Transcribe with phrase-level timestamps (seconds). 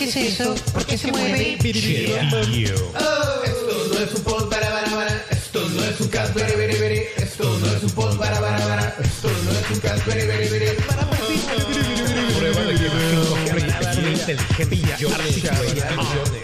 [0.00, 0.56] ¿Qué es eso?
[0.72, 1.58] ¿Por qué se mueve?
[1.60, 1.66] Oh,
[3.44, 5.26] esto no es un pod para para para.
[5.28, 7.02] Esto no es un cast very very.
[7.18, 8.96] Esto no es un pod para para para.
[8.98, 10.02] Esto no es un cast.
[10.04, 10.38] Prueba de
[12.76, 12.82] que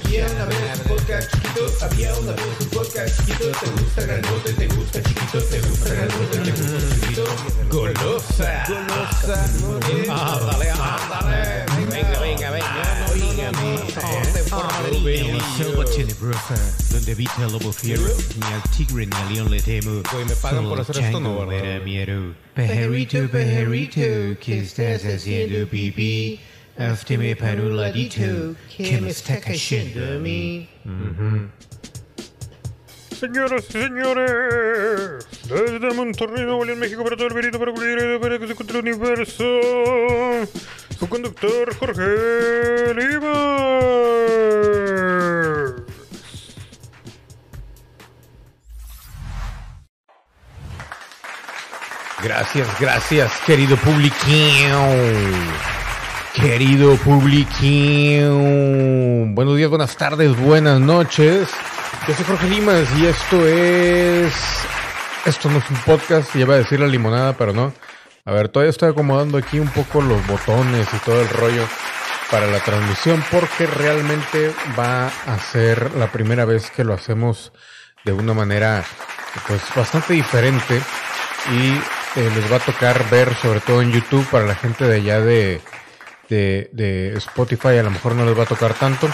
[0.04, 1.66] Había una vez un podcast chiquito.
[1.80, 3.52] Había una vez un podcast chiquito.
[3.52, 7.25] Te gusta grandote, te gusta chiquito, te gusta grandote, te gusta chiquito.
[7.70, 8.64] Golosa.
[8.68, 9.45] Golosa.
[10.12, 11.64] Ándale, ándale.
[11.90, 12.96] Venga, venga, venga.
[13.46, 13.55] En
[16.91, 17.14] donde
[17.46, 20.03] el lobo fiero, ni al tigre ni al león le temo.
[20.27, 21.21] ¿me pagan por hacer esto?
[21.21, 21.46] No,
[21.85, 22.35] miedo.
[24.41, 26.41] ¿qué estás haciendo, pipí?
[28.77, 30.69] Que me está cayendo a mí.
[33.19, 38.47] Señoras y señores, desde Monterrey, Nuevo León, México, para todo el para cualquier para que
[38.47, 39.44] se encuentre el universo,
[40.98, 43.33] su conductor Jorge Lima.
[52.22, 54.80] Gracias, gracias, querido publiqueo.
[56.34, 58.38] Querido publiqueo.
[59.34, 61.50] Buenos días, buenas tardes, buenas noches.
[62.08, 64.33] Yo soy Jorge Limas y esto es...
[65.25, 67.72] Esto no es un podcast, ya iba a decir la limonada, pero no.
[68.27, 71.62] A ver, todavía estoy acomodando aquí un poco los botones y todo el rollo
[72.28, 77.52] para la transmisión porque realmente va a ser la primera vez que lo hacemos
[78.04, 78.84] de una manera
[79.47, 80.82] pues bastante diferente.
[81.52, 84.97] Y eh, les va a tocar ver sobre todo en YouTube para la gente de
[84.97, 85.60] allá de,
[86.28, 89.08] de, Spotify a lo mejor no les va a tocar tanto.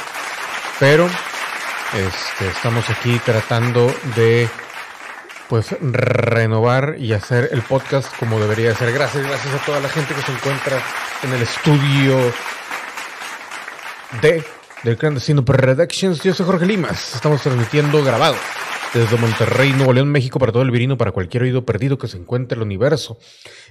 [0.81, 4.49] Pero este, estamos aquí tratando de
[5.53, 8.91] pues renovar y hacer el podcast como debería ser.
[8.91, 10.81] Gracias, gracias a toda la gente que se encuentra
[11.23, 12.17] en el estudio
[14.23, 14.43] de
[14.83, 16.23] del Clandestino Productions.
[16.23, 17.15] Yo soy Jorge Limas.
[17.17, 18.37] Estamos transmitiendo grabado
[18.95, 22.17] desde Monterrey, Nuevo León, México, para todo el virino, para cualquier oído perdido que se
[22.17, 23.19] encuentre en el universo.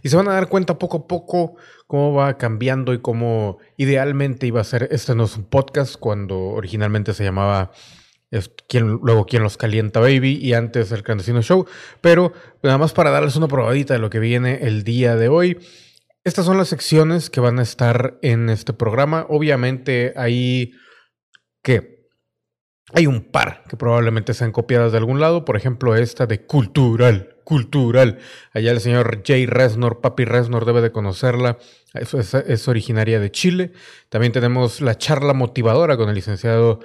[0.03, 1.55] Y se van a dar cuenta poco a poco
[1.87, 6.37] cómo va cambiando y cómo idealmente iba a ser este no es un podcast cuando
[6.37, 7.71] originalmente se llamaba
[8.67, 11.65] quien, luego quien los calienta baby y antes el clandestino show.
[11.99, 12.33] Pero
[12.63, 15.59] nada más para darles una probadita de lo que viene el día de hoy.
[16.23, 19.25] Estas son las secciones que van a estar en este programa.
[19.29, 20.71] Obviamente hay
[21.63, 22.01] que
[22.93, 25.45] hay un par que probablemente sean copiadas de algún lado.
[25.45, 28.19] Por ejemplo esta de cultural cultural.
[28.53, 31.57] Allá el señor Jay Resnor papi Resnor debe de conocerla.
[31.93, 33.73] Es, es originaria de Chile.
[34.07, 36.79] También tenemos la charla motivadora con el licenciado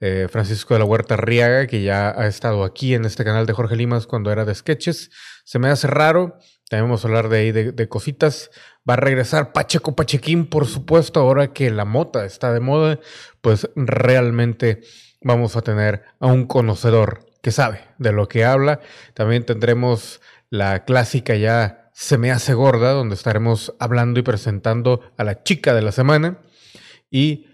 [0.00, 3.52] eh, Francisco de la Huerta Riaga, que ya ha estado aquí en este canal de
[3.52, 5.10] Jorge Limas cuando era de sketches.
[5.44, 6.38] Se me hace raro.
[6.68, 8.50] También vamos a hablar de ahí de, cositas.
[8.88, 13.00] Va a regresar Pacheco Pachequín, por supuesto, ahora que la mota está de moda,
[13.40, 14.82] pues realmente
[15.22, 18.80] vamos a tener a un conocedor que sabe de lo que habla.
[19.14, 20.20] También tendremos
[20.50, 25.74] la clásica ya Se me hace gorda, donde estaremos hablando y presentando a la chica
[25.74, 26.38] de la semana.
[27.10, 27.47] Y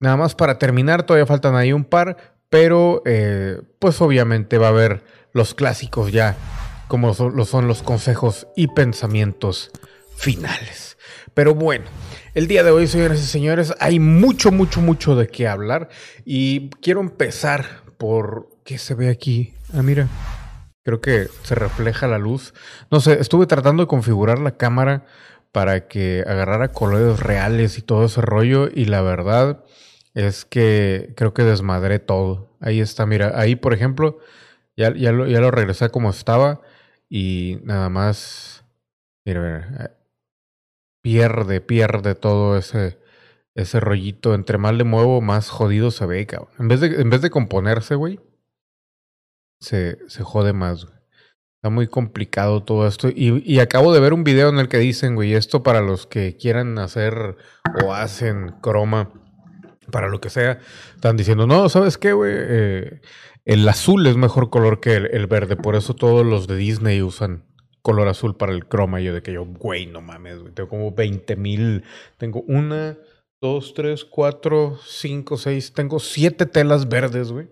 [0.00, 4.70] Nada más para terminar, todavía faltan ahí un par, pero eh, pues obviamente va a
[4.70, 5.02] haber
[5.32, 6.36] los clásicos ya,
[6.88, 9.70] como son, son los consejos y pensamientos
[10.16, 10.96] finales.
[11.34, 11.84] Pero bueno,
[12.34, 15.88] el día de hoy, señoras y señores, hay mucho, mucho, mucho de qué hablar
[16.24, 19.54] y quiero empezar por qué se ve aquí.
[19.74, 20.08] Ah, mira,
[20.82, 22.54] creo que se refleja la luz.
[22.90, 25.04] No sé, estuve tratando de configurar la cámara
[25.56, 29.64] para que agarrara colores reales y todo ese rollo y la verdad
[30.12, 32.54] es que creo que desmadré todo.
[32.60, 34.18] Ahí está, mira, ahí por ejemplo,
[34.76, 36.60] ya, ya, lo, ya lo regresé como estaba
[37.08, 38.66] y nada más,
[39.24, 39.96] mira, mira,
[41.00, 42.98] pierde, pierde todo ese,
[43.54, 44.34] ese rollito.
[44.34, 46.50] Entre más le muevo, más jodido se ve, cabrón.
[46.58, 48.20] En vez de, en vez de componerse, güey,
[49.58, 50.95] se, se jode más, güey.
[51.66, 53.08] Está muy complicado todo esto.
[53.08, 56.36] Y, acabo de ver un video en el que dicen, güey, esto para los que
[56.36, 57.36] quieran hacer
[57.84, 59.10] o hacen croma
[59.90, 60.60] para lo que sea,
[60.94, 62.32] están diciendo, no, ¿sabes qué, güey?
[62.36, 63.00] Eh,
[63.44, 67.02] el azul es mejor color que el, el, verde, por eso todos los de Disney
[67.02, 67.42] usan
[67.82, 69.00] color azul para el croma.
[69.00, 71.82] Y yo de que yo, güey, no mames, güey, tengo como 20 mil,
[72.16, 72.96] tengo una,
[73.40, 77.48] dos, tres, cuatro, cinco, seis, tengo siete telas verdes, güey.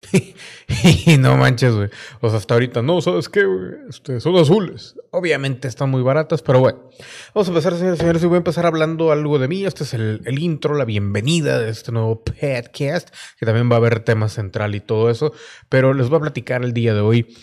[1.06, 1.88] y no manches, güey.
[2.20, 3.44] O sea, hasta ahorita, no, ¿sabes qué?
[3.88, 4.94] Este, son azules.
[5.10, 6.90] Obviamente están muy baratas, pero bueno.
[7.34, 9.64] Vamos a empezar, señores y señores, y voy a empezar hablando algo de mí.
[9.64, 13.78] Este es el, el, intro, la bienvenida de este nuevo podcast, que también va a
[13.78, 15.32] haber tema central y todo eso.
[15.68, 17.36] Pero les voy a platicar el día de hoy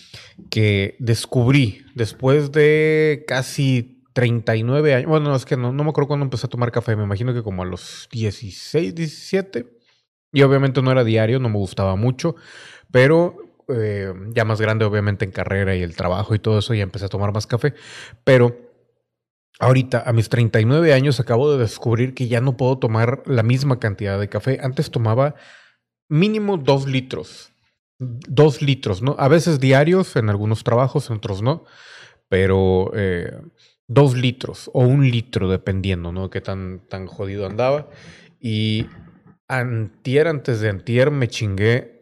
[0.49, 6.23] que descubrí, después de casi 39 años, bueno, es que no, no me acuerdo cuándo
[6.23, 9.74] empecé a tomar café, me imagino que como a los 16, 17
[10.31, 12.35] Y obviamente no era diario, no me gustaba mucho,
[12.91, 13.37] pero
[13.67, 17.05] eh, ya más grande obviamente en carrera y el trabajo y todo eso, ya empecé
[17.05, 17.73] a tomar más café.
[18.23, 18.55] Pero
[19.59, 23.79] ahorita, a mis 39 años, acabo de descubrir que ya no puedo tomar la misma
[23.79, 24.59] cantidad de café.
[24.61, 25.35] Antes tomaba
[26.09, 27.51] mínimo dos litros.
[27.97, 29.15] Dos litros, ¿no?
[29.17, 31.63] A veces diarios, en algunos trabajos, en otros no.
[32.27, 33.31] Pero eh,
[33.87, 36.29] dos litros o un litro, dependiendo, ¿no?
[36.29, 37.87] Qué tan, tan jodido andaba.
[38.39, 38.87] Y
[39.47, 41.95] antier, antes de antier, me chingué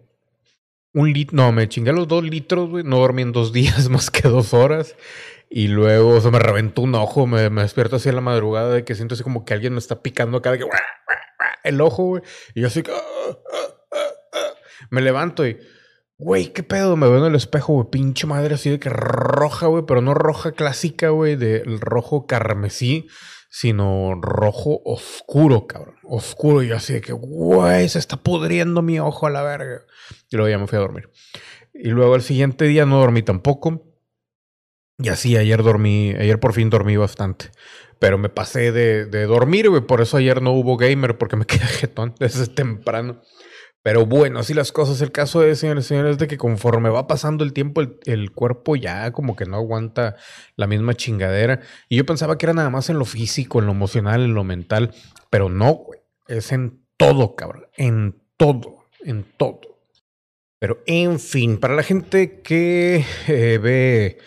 [0.94, 2.84] un litro, no, me chingué los dos litros, güey.
[2.84, 4.96] No dormí en dos días más que dos horas.
[5.50, 8.84] Y luego se me reventó un ojo, me, me despierto así en la madrugada de
[8.84, 10.66] que siento así como que alguien me está picando acá de que
[11.64, 12.24] el ojo, güey.
[12.56, 13.98] Y yo así ah, ah,
[14.34, 14.54] ah,
[14.90, 15.60] me levanto y,
[16.18, 19.68] güey, qué pedo, me veo en el espejo, güey, pinche madre así de que roja,
[19.68, 23.08] güey, pero no roja clásica, güey, del rojo carmesí,
[23.54, 25.98] sino rojo oscuro, cabrón.
[26.02, 26.64] Oscuro.
[26.64, 29.86] Y yo así de que, güey, se está pudriendo mi ojo a la verga.
[30.32, 31.12] Y luego ya me fui a dormir.
[31.72, 33.84] Y luego el siguiente día no dormí tampoco.
[34.98, 37.52] Y así, ayer dormí, ayer por fin dormí bastante.
[38.00, 39.84] Pero me pasé de, de dormir, güey.
[39.84, 43.22] Por eso ayer no hubo gamer, porque me quedé jetón desde temprano.
[43.84, 45.02] Pero bueno, así las cosas.
[45.02, 48.78] El caso es, señores señores, de que conforme va pasando el tiempo, el, el, cuerpo
[48.78, 50.16] ya como que no aguanta
[50.56, 51.60] la misma chingadera.
[51.90, 54.46] Y yo pensaba que era nada más en lo físico, en lo emocional, en lo
[54.46, 54.96] mental.
[55.30, 56.00] Pero no, güey.
[56.28, 57.66] Es en todo, cabrón.
[57.76, 58.86] En todo.
[59.04, 59.60] En todo.
[60.60, 64.18] Pero en fin, para la gente que eh, ve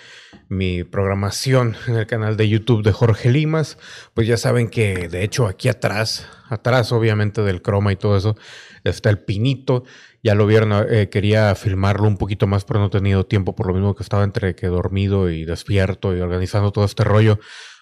[0.48, 3.78] mi programación en el canal de YouTube de Jorge Limas,
[4.14, 8.36] pues ya saben que de hecho aquí atrás, atrás obviamente del croma y todo eso,
[8.84, 9.84] está el pinito.
[10.22, 13.66] Ya lo vieron, eh, quería filmarlo un poquito más, pero no he tenido tiempo, por
[13.66, 17.38] lo mismo que estaba entre que dormido y despierto y organizando todo este rollo,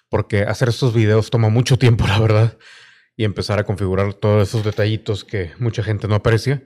[0.08, 2.58] porque hacer estos videos toma mucho tiempo, la verdad,
[3.16, 6.62] y empezar a configurar todos esos detallitos que mucha gente no aprecia.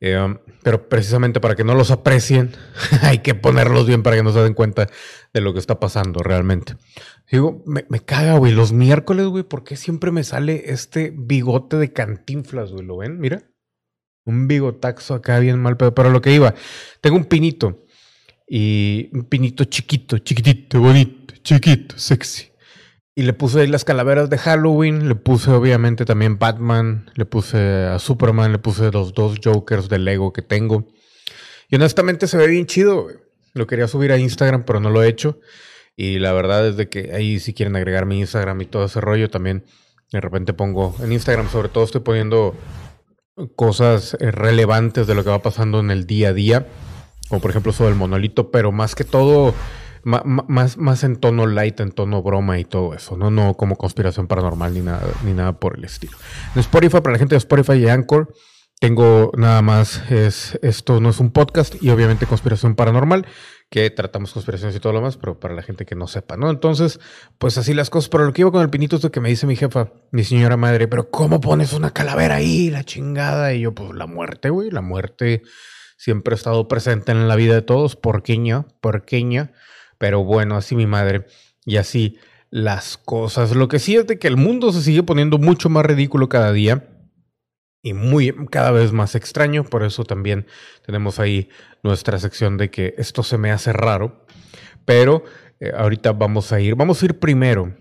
[0.00, 2.52] Um, pero precisamente para que no los aprecien,
[3.02, 4.86] hay que ponerlos bien para que no se den cuenta
[5.32, 6.76] de lo que está pasando realmente.
[7.30, 11.92] Digo, me, caga, güey, los miércoles, güey, ¿por qué siempre me sale este bigote de
[11.92, 12.84] cantinflas, güey?
[12.84, 13.18] ¿Lo ven?
[13.18, 13.42] Mira.
[14.26, 16.54] Un bigotaxo acá bien mal, pero, pero lo que iba,
[17.02, 17.84] tengo un pinito
[18.48, 22.53] y un pinito chiquito, chiquitito, bonito, chiquito, sexy.
[23.16, 27.58] Y le puse ahí las calaveras de Halloween, le puse obviamente también Batman, le puse
[27.84, 30.88] a Superman, le puse los dos Jokers de Lego que tengo.
[31.68, 33.08] Y honestamente se ve bien chido.
[33.52, 35.38] Lo quería subir a Instagram, pero no lo he hecho.
[35.96, 39.00] Y la verdad es de que ahí si quieren agregar mi Instagram y todo ese
[39.00, 39.64] rollo también,
[40.10, 42.56] de repente pongo en Instagram, sobre todo estoy poniendo
[43.56, 46.66] cosas eh, relevantes de lo que va pasando en el día a día,
[47.28, 49.54] como por ejemplo sobre el monolito, pero más que todo,
[50.04, 54.26] más, más en tono light, en tono broma y todo eso, no, no como conspiración
[54.26, 56.16] paranormal ni nada, ni nada por el estilo.
[56.54, 58.32] En Spotify, para la gente de Spotify y Anchor,
[58.80, 63.26] tengo nada más, es, esto no es un podcast y obviamente conspiración paranormal,
[63.70, 66.50] que tratamos conspiraciones y todo lo más, pero para la gente que no sepa, ¿no?
[66.50, 67.00] Entonces,
[67.38, 68.08] pues así las cosas.
[68.08, 70.22] Pero lo que iba con el pinito es lo que me dice mi jefa, mi
[70.22, 73.54] señora madre, pero ¿cómo pones una calavera ahí, la chingada?
[73.54, 75.42] Y yo, pues la muerte, güey, la muerte
[75.96, 79.52] siempre ha estado presente en la vida de todos, porqueña, porqueña,
[79.98, 81.26] pero bueno, así mi madre,
[81.64, 82.18] y así
[82.50, 83.50] las cosas.
[83.52, 86.52] Lo que sí es de que el mundo se sigue poniendo mucho más ridículo cada
[86.52, 86.88] día
[87.82, 89.64] y muy cada vez más extraño.
[89.64, 90.46] Por eso también
[90.86, 91.48] tenemos ahí
[91.82, 94.24] nuestra sección de que esto se me hace raro.
[94.84, 95.24] Pero
[95.58, 97.74] eh, ahorita vamos a ir, vamos a ir primero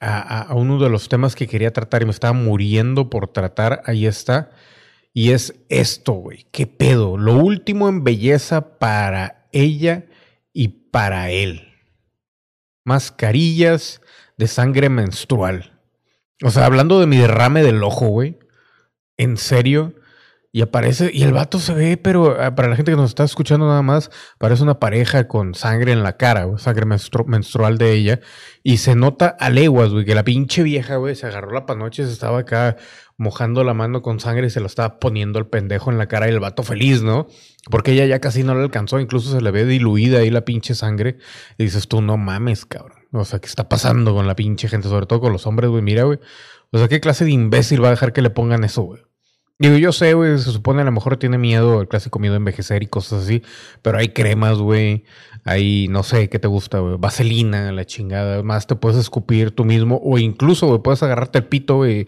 [0.00, 3.82] a, a, uno de los temas que quería tratar y me estaba muriendo por tratar.
[3.84, 4.50] Ahí está.
[5.14, 6.46] Y es esto, güey.
[6.50, 7.16] ¿Qué pedo?
[7.16, 10.06] Lo último en belleza para ella
[10.98, 11.68] para él.
[12.84, 14.02] Mascarillas
[14.36, 15.80] de sangre menstrual.
[16.42, 18.36] O sea, hablando de mi derrame del ojo, güey
[19.16, 19.94] en serio.
[20.50, 23.22] Y aparece, y el vato se ve, pero ah, para la gente que nos está
[23.22, 27.92] escuchando nada más, parece una pareja con sangre en la cara, sangre menstru menstrual de
[27.92, 28.20] ella.
[28.64, 32.04] Y se nota a leguas, güey, que la pinche vieja, güey, se agarró la panoche,
[32.06, 32.76] se estaba acá
[33.18, 36.28] mojando la mano con sangre y se lo estaba poniendo el pendejo en la cara
[36.28, 37.26] y el vato feliz, ¿no?
[37.68, 40.74] Porque ella ya casi no le alcanzó, incluso se le ve diluida ahí la pinche
[40.74, 41.18] sangre.
[41.58, 43.00] Y dices tú, no mames, cabrón.
[43.12, 44.88] O sea, ¿qué está pasando con la pinche gente?
[44.88, 45.82] Sobre todo con los hombres, güey.
[45.82, 46.20] Mira, güey.
[46.70, 49.02] O sea, ¿qué clase de imbécil va a dejar que le pongan eso, güey?
[49.60, 52.36] Digo, yo sé, güey, se supone a lo mejor tiene miedo, el clásico miedo a
[52.36, 53.42] envejecer y cosas así,
[53.82, 55.02] pero hay cremas, güey,
[55.44, 56.96] hay, no sé, ¿qué te gusta, güey?
[56.96, 61.46] Vaselina, la chingada, más te puedes escupir tú mismo, o incluso, güey, puedes agarrarte el
[61.46, 62.06] pito, güey,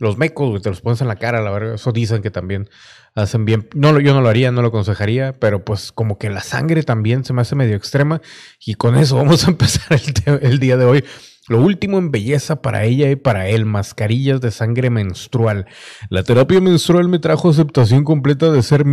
[0.00, 2.68] los mecos, te los pones en la cara, la verdad, eso dicen que también
[3.14, 3.68] hacen bien.
[3.74, 7.22] No, yo no lo haría, no lo aconsejaría, pero pues como que la sangre también
[7.22, 8.22] se me hace medio extrema,
[8.64, 11.04] y con eso vamos a empezar el, el día de hoy.
[11.48, 15.66] Lo último en belleza para ella y para él, mascarillas de sangre menstrual.
[16.08, 18.84] La terapia menstrual me trajo aceptación completa de ser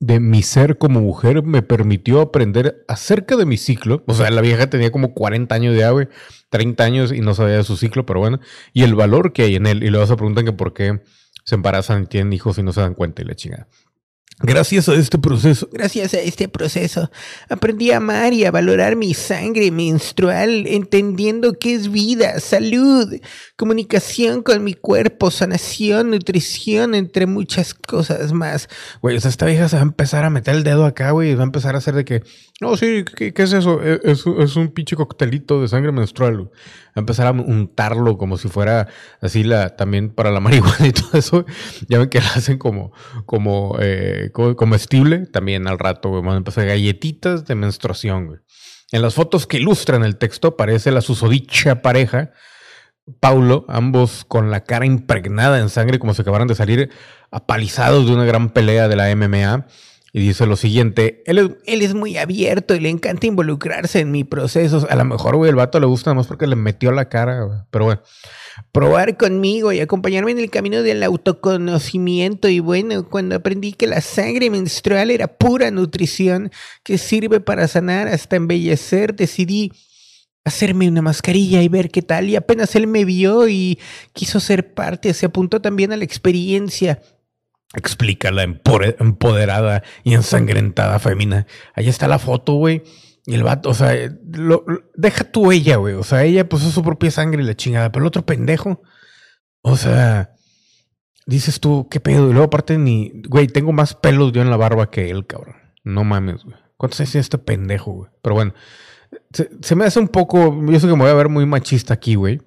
[0.00, 4.04] de mi ser como mujer, me permitió aprender acerca de mi ciclo.
[4.06, 6.08] O sea, la vieja tenía como 40 años de ave,
[6.50, 8.40] 30 años y no sabía de su ciclo, pero bueno,
[8.72, 9.82] y el valor que hay en él.
[9.82, 11.00] Y luego se preguntan que por qué
[11.44, 13.66] se embarazan y tienen hijos y no se dan cuenta y la chingada.
[14.40, 17.10] Gracias a este proceso, Gracias a este proceso,
[17.48, 23.12] aprendí a amar y a valorar mi sangre menstrual, entendiendo que es vida, salud,
[23.56, 28.68] comunicación con mi cuerpo, sanación, nutrición, entre muchas cosas más.
[29.02, 31.32] güey, o sea, esta vieja se va a empezar a meter el dedo acá, güey,
[31.32, 32.22] y va a empezar a hacer de que,
[32.60, 33.82] no, sí, ¿qué, qué es eso?
[33.82, 36.48] E, Es, es un pinche coctelito de sangre menstrual, güey.
[36.98, 38.88] A empezar a untarlo como si fuera
[39.20, 41.44] así la, también para la marihuana y todo eso.
[41.88, 42.92] Ya ven que la hacen como,
[43.26, 48.38] como, eh, co- comestible, también al rato, güey, van a empezar galletitas de menstruación, güey.
[48.92, 52.30] En las fotos que ilustran el texto aparece la susodicha pareja,
[53.20, 56.90] Paulo, ambos con la cara impregnada en sangre como si acabaran de salir
[57.30, 59.66] apalizados de una gran pelea de la MMA.
[60.18, 64.10] Y dice lo siguiente, él es, Él es muy abierto y le encanta involucrarse en
[64.10, 64.84] mi proceso.
[64.90, 67.68] a lo mejor, güey, el vato le gusta más porque le metió la cara.
[67.70, 68.02] Pero bueno,
[68.72, 72.48] probar conmigo y acompañarme en el camino del autoconocimiento.
[72.48, 76.50] Y bueno, cuando aprendí que la sangre menstrual era pura nutrición
[76.82, 79.70] que sirve para sanar hasta embellecer, decidí
[80.44, 82.28] hacerme una mascarilla y ver qué tal.
[82.28, 83.78] Y apenas él me vio y
[84.14, 87.00] quiso ser parte, se apuntó también a la experiencia.
[87.74, 91.46] Explica la empoderada y ensangrentada femina.
[91.74, 92.82] Ahí está la foto, güey.
[93.26, 95.94] Y el vato, o sea, eh, lo- deja tú ella, güey.
[95.94, 97.92] O sea, ella es su propia sangre y la chingada.
[97.92, 98.82] Pero el otro pendejo,
[99.60, 100.32] o sea,
[101.26, 102.28] dices tú, ¿qué pedo?
[102.28, 105.56] Y luego aparte ni, güey, tengo más pelos yo en la barba que él, cabrón.
[105.84, 106.56] No mames, güey.
[106.78, 108.10] ¿Cuántos años tiene este pendejo, güey?
[108.22, 108.54] Pero bueno,
[109.32, 111.92] se, se me hace un poco, yo sé que me voy a ver muy machista
[111.92, 112.40] aquí, güey.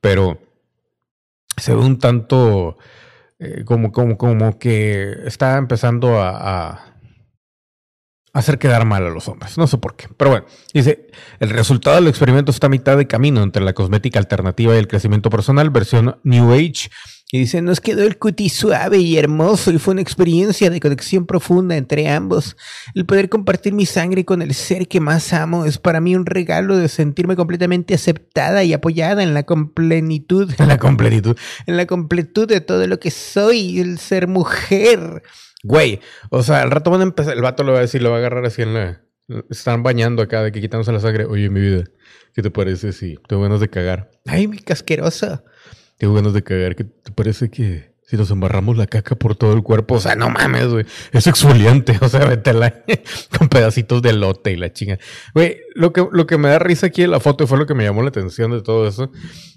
[0.00, 0.40] Pero
[1.56, 2.78] se ve un tanto
[3.38, 6.94] eh, como, como, como que está empezando a, a
[8.32, 9.58] hacer quedar mal a los hombres.
[9.58, 10.08] No sé por qué.
[10.16, 11.08] Pero bueno, dice,
[11.40, 14.88] el resultado del experimento está a mitad de camino entre la cosmética alternativa y el
[14.88, 16.90] crecimiento personal, versión New Age.
[17.30, 21.26] Y dice, nos quedó el cutis suave y hermoso y fue una experiencia de conexión
[21.26, 22.56] profunda entre ambos.
[22.94, 26.24] El poder compartir mi sangre con el ser que más amo es para mí un
[26.24, 31.36] regalo de sentirme completamente aceptada y apoyada en la completitud, En la completitud.
[31.66, 35.22] en la completud de todo lo que soy, el ser mujer.
[35.62, 38.08] Güey, o sea, al rato van a empezar, el vato lo va a decir, lo
[38.10, 39.02] va a agarrar así en la...
[39.50, 41.26] Están bañando acá de que quitándose la sangre.
[41.26, 41.84] Oye, mi vida,
[42.32, 44.10] ¿qué te parece si tengo ganas de cagar?
[44.24, 45.44] Ay, mi casqueroso.
[45.98, 46.76] Tengo ganas de cagar.
[46.76, 49.96] ¿Qué te parece que si nos embarramos la caca por todo el cuerpo?
[49.96, 50.86] O sea, no mames, güey.
[51.12, 51.98] Es exfoliante.
[52.00, 52.84] O sea, métela
[53.38, 54.98] con pedacitos de lote y la chinga.
[55.34, 57.74] Güey, lo que, lo que me da risa aquí en la foto fue lo que
[57.74, 59.10] me llamó la atención de todo eso.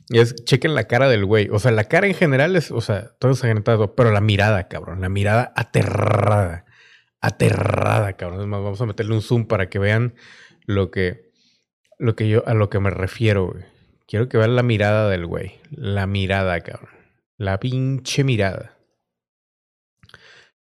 [0.09, 1.47] Es, chequen la cara del güey.
[1.51, 3.95] O sea, la cara en general es, o sea, todo ensangrentado.
[3.95, 4.99] Pero la mirada, cabrón.
[4.99, 6.65] La mirada aterrada.
[7.21, 8.41] Aterrada, cabrón.
[8.41, 10.15] Es más, vamos a meterle un zoom para que vean
[10.65, 11.31] lo que,
[11.99, 13.63] lo que yo, a lo que me refiero, güey.
[14.11, 15.61] Quiero que vean la mirada del güey.
[15.69, 16.89] La mirada, cabrón.
[17.37, 18.77] La pinche mirada.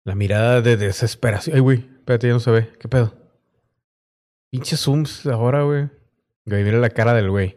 [0.04, 1.56] La mirada de desesperación.
[1.56, 2.70] Ay, güey, espérate, ya no se ve.
[2.78, 3.12] ¿Qué pedo?
[4.52, 5.88] Pinche zooms ahora, güey.
[6.46, 7.56] Güey, mira la cara del güey.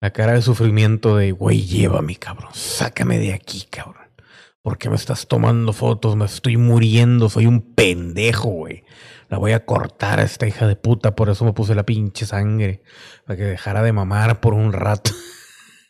[0.00, 2.50] La cara de sufrimiento de, güey, llévame, cabrón.
[2.52, 4.10] Sácame de aquí, cabrón.
[4.60, 6.16] ¿Por qué me estás tomando fotos?
[6.16, 7.28] Me estoy muriendo.
[7.28, 8.82] Soy un pendejo, güey.
[9.34, 11.16] La voy a cortar a esta hija de puta.
[11.16, 12.84] Por eso me puse la pinche sangre.
[13.26, 15.10] Para que dejara de mamar por un rato.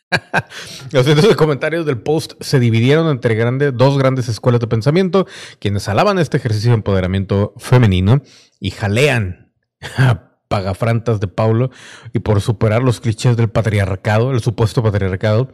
[0.91, 5.27] Los cientos comentarios del post se dividieron entre grandes, dos grandes escuelas de pensamiento,
[5.59, 8.23] quienes alaban este ejercicio de empoderamiento femenino
[8.59, 9.53] y jalean
[10.47, 11.69] pagafrantas de Paulo
[12.13, 15.51] y por superar los clichés del patriarcado, el supuesto patriarcado,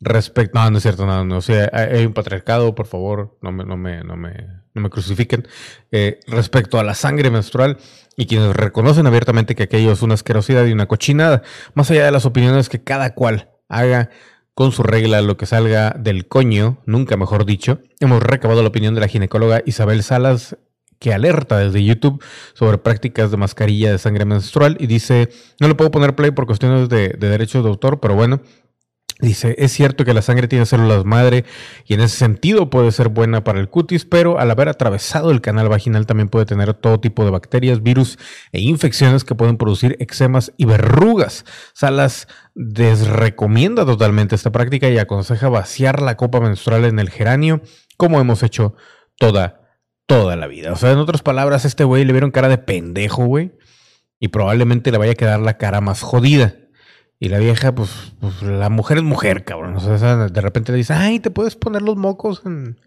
[0.00, 0.58] respecto...
[0.58, 3.64] No, no es cierto, no, no, o sea, hay un patriarcado, por favor, no me,
[3.64, 4.32] no me, no me,
[4.74, 5.46] no me crucifiquen,
[5.92, 7.78] eh, respecto a la sangre menstrual
[8.16, 11.42] y quienes reconocen abiertamente que aquello es una asquerosidad y una cochinada,
[11.74, 14.10] más allá de las opiniones que cada cual haga
[14.54, 18.94] con su regla lo que salga del coño, nunca mejor dicho, hemos recabado la opinión
[18.94, 20.56] de la ginecóloga Isabel Salas,
[21.00, 22.22] que alerta desde YouTube
[22.54, 25.28] sobre prácticas de mascarilla de sangre menstrual y dice,
[25.60, 28.40] no le puedo poner play por cuestiones de derechos de autor, pero bueno,
[29.20, 31.44] Dice, es cierto que la sangre tiene células madre
[31.86, 35.40] y en ese sentido puede ser buena para el cutis, pero al haber atravesado el
[35.40, 38.18] canal vaginal también puede tener todo tipo de bacterias, virus
[38.50, 41.44] e infecciones que pueden producir eczemas y verrugas.
[41.74, 47.62] Salas desrecomienda totalmente esta práctica y aconseja vaciar la copa menstrual en el geranio,
[47.96, 48.74] como hemos hecho
[49.18, 50.72] toda, toda la vida.
[50.72, 53.52] O sea, en otras palabras, a este güey le vieron cara de pendejo, güey,
[54.18, 56.56] y probablemente le vaya a quedar la cara más jodida.
[57.24, 59.76] Y la vieja, pues, pues, la mujer es mujer, cabrón.
[59.76, 62.78] O sea, de repente le dice, ay, te puedes poner los mocos en,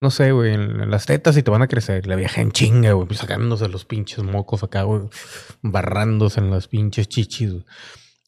[0.00, 2.08] no sé, güey, en, las tetas y te van a crecer.
[2.08, 5.02] La vieja en chinga, güey, pues, sacándose los pinches mocos acá, güey,
[5.62, 7.52] barrándose en las pinches chichis.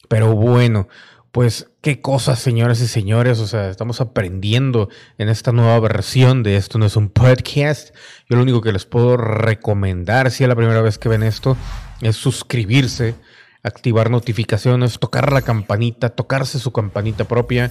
[0.08, 0.86] Pero bueno,
[1.32, 3.40] pues qué cosas, señoras y señores.
[3.40, 4.88] O sea, estamos aprendiendo
[5.18, 7.92] en esta nueva versión de esto no es un podcast.
[8.28, 11.56] Yo lo único que les puedo recomendar, si es la primera vez que ven esto,
[12.02, 13.16] es suscribirse,
[13.62, 17.70] activar notificaciones, tocar la campanita, tocarse su campanita propia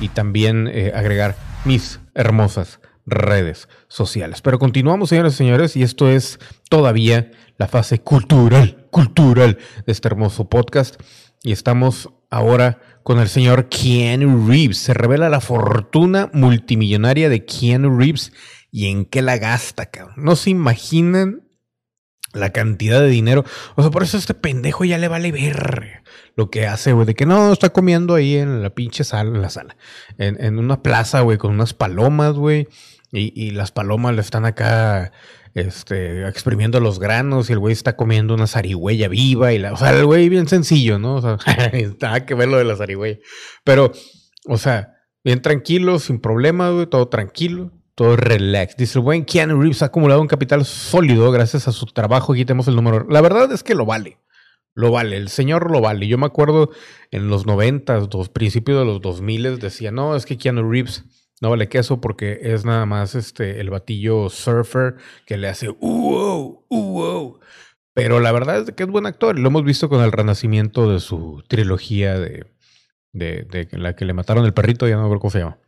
[0.00, 4.40] y también eh, agregar mis hermosas redes sociales.
[4.42, 10.08] Pero continuamos, señoras y señores, y esto es todavía la fase cultural, cultural de este
[10.08, 11.00] hermoso podcast.
[11.42, 14.78] Y estamos ahora con el señor Keanu Reeves.
[14.78, 18.32] Se revela la fortuna multimillonaria de Keanu Reeves
[18.70, 20.14] y en qué la gasta, cabrón.
[20.18, 21.42] No se imaginan
[22.32, 23.44] la cantidad de dinero.
[23.76, 26.02] O sea, por eso este pendejo ya le vale ver
[26.36, 29.42] lo que hace, güey, de que no, está comiendo ahí en la pinche sala, en
[29.42, 29.76] la sala,
[30.18, 32.68] en, una plaza, güey, con unas palomas, güey.
[33.12, 35.12] Y, las palomas le están acá,
[35.54, 39.76] este, exprimiendo los granos y el güey está comiendo una zarigüeya viva y la, o
[39.76, 41.16] sea, el güey bien sencillo, ¿no?
[41.16, 41.36] O sea,
[42.26, 43.18] que ver lo de la zarigüeya.
[43.64, 43.90] Pero,
[44.46, 44.94] o sea,
[45.24, 48.78] bien tranquilo, sin problema, güey, todo tranquilo, todo relax.
[48.78, 52.32] Dice el buen Keanu Reeves ha acumulado un capital sólido gracias a su trabajo.
[52.32, 53.06] Aquí tenemos el número.
[53.10, 54.16] La verdad es que lo vale.
[54.74, 56.08] Lo vale, el señor lo vale.
[56.08, 56.70] Yo me acuerdo
[57.10, 61.04] en los 90, los principios de los 2000 decía, no, es que Keanu Reeves
[61.42, 66.64] no vale queso porque es nada más este el batillo surfer que le hace uh,
[66.70, 67.38] uh,
[67.92, 69.38] Pero la verdad es que es buen actor.
[69.38, 72.46] Lo hemos visto con el renacimiento de su trilogía de,
[73.12, 75.58] de, la que le mataron el perrito, ya no recuerdo cómo se llama.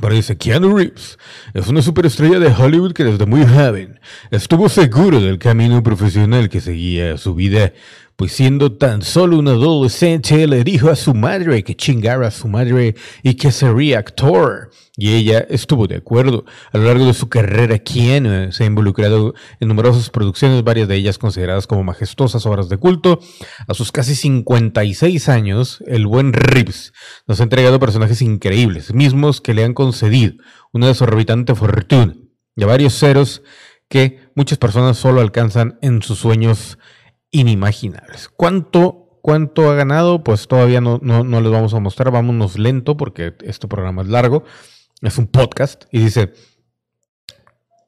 [0.00, 1.18] Pero dice, Keanu Reeves
[1.54, 6.60] es una superestrella de Hollywood que desde muy joven estuvo seguro del camino profesional que
[6.60, 7.72] seguía su vida,
[8.16, 12.48] pues siendo tan solo un adolescente le dijo a su madre que chingara a su
[12.48, 14.70] madre y que sería actor.
[14.96, 16.44] Y ella estuvo de acuerdo.
[16.72, 20.96] A lo largo de su carrera, Keanu se ha involucrado en numerosas producciones, varias de
[20.96, 23.18] ellas consideradas como majestuosas obras de culto.
[23.66, 26.92] A sus casi 56 años, el buen Reeves
[27.26, 30.34] nos ha entregado personajes increíbles, mismos que le han concedido
[30.72, 32.14] una desorbitante fortuna
[32.56, 33.42] y a varios ceros
[33.88, 36.78] que muchas personas solo alcanzan en sus sueños
[37.32, 38.28] inimaginables.
[38.28, 40.22] ¿Cuánto, cuánto ha ganado?
[40.22, 42.12] Pues todavía no, no, no les vamos a mostrar.
[42.12, 44.44] Vámonos lento porque este programa es largo.
[45.00, 45.84] Es un podcast.
[45.90, 46.32] Y dice,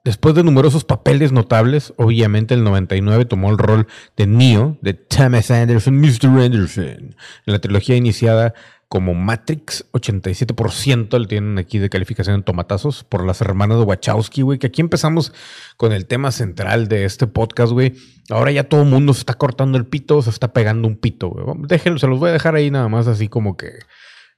[0.02, 5.50] después de numerosos papeles notables, obviamente el 99 tomó el rol de Neo, de Thomas
[5.50, 6.26] Anderson, Mr.
[6.26, 7.14] Anderson, en
[7.46, 8.54] la trilogía iniciada
[8.94, 14.42] como Matrix, 87% le tienen aquí de calificación en tomatazos por las hermanas de Wachowski,
[14.42, 15.32] güey, que aquí empezamos
[15.76, 17.94] con el tema central de este podcast, güey.
[18.30, 21.30] Ahora ya todo el mundo se está cortando el pito, se está pegando un pito,
[21.30, 21.44] güey.
[21.66, 23.82] Déjenlo, se los voy a dejar ahí nada más así como que eh,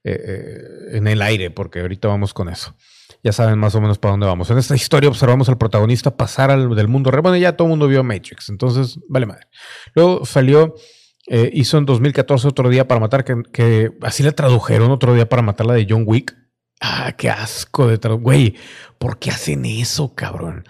[0.05, 0.61] eh,
[0.93, 2.75] en el aire, porque ahorita vamos con eso.
[3.23, 4.49] Ya saben más o menos para dónde vamos.
[4.49, 7.21] En esta historia observamos al protagonista pasar al, del mundo real.
[7.21, 9.49] Bueno, ya todo el mundo vio Matrix, entonces vale madre.
[9.95, 10.77] Luego salió
[11.29, 15.43] eh, hizo en 2014 otro día para matar, que, así le tradujeron otro día para
[15.43, 16.37] matar la de John Wick.
[16.81, 18.25] Ah, qué asco de traducción.
[18.25, 18.55] Güey,
[18.99, 20.65] ¿por qué hacen eso, cabrón?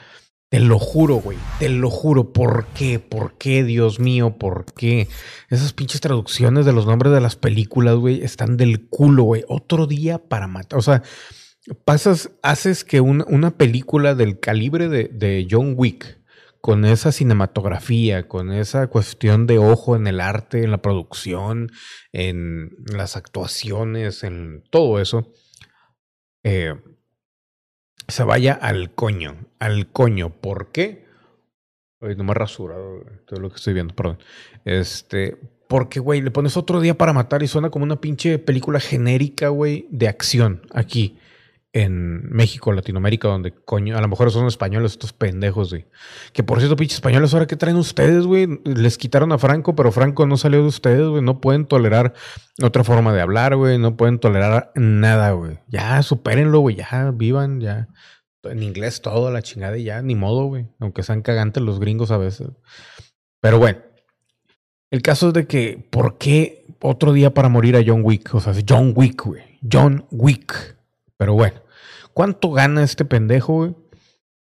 [0.48, 1.36] Te lo juro, güey.
[1.58, 2.32] Te lo juro.
[2.32, 3.00] ¿Por qué?
[3.00, 4.38] ¿Por qué, Dios mío?
[4.38, 5.08] ¿Por qué?
[5.50, 9.44] Esas pinches traducciones de los nombres de las películas, güey, están del culo, güey.
[9.48, 10.78] Otro día para matar.
[10.78, 11.02] O sea,
[11.84, 16.20] pasas, haces que una película del calibre de, de John Wick
[16.66, 21.70] con esa cinematografía, con esa cuestión de ojo en el arte, en la producción,
[22.10, 25.32] en las actuaciones, en todo eso,
[26.42, 26.74] eh,
[28.08, 30.40] se vaya al coño, al coño.
[30.40, 31.06] ¿Por qué?
[32.00, 34.18] Ay, no me he rasurado todo lo que estoy viendo, perdón.
[34.64, 35.36] Este,
[35.68, 39.50] porque, güey, le pones otro día para matar y suena como una pinche película genérica,
[39.50, 41.16] güey, de acción aquí
[41.76, 45.84] en México, Latinoamérica, donde coño, a lo mejor son españoles estos pendejos, güey.
[46.32, 49.92] Que por cierto, pinches españoles, ahora que traen ustedes, güey, les quitaron a Franco, pero
[49.92, 51.20] Franco no salió de ustedes, güey.
[51.20, 52.14] No pueden tolerar
[52.62, 53.76] otra forma de hablar, güey.
[53.76, 55.58] No pueden tolerar nada, güey.
[55.68, 56.76] Ya, supérenlo, güey.
[56.76, 57.88] Ya, vivan, ya.
[58.44, 60.68] En inglés todo, la chingada y ya, ni modo, güey.
[60.80, 62.48] Aunque sean cagantes los gringos a veces.
[63.42, 63.80] Pero bueno,
[64.90, 68.34] el caso es de que, ¿por qué otro día para morir a John Wick?
[68.34, 69.42] O sea, John Wick, güey.
[69.70, 70.78] John Wick.
[71.18, 71.65] Pero bueno.
[72.16, 73.76] ¿Cuánto gana este pendejo?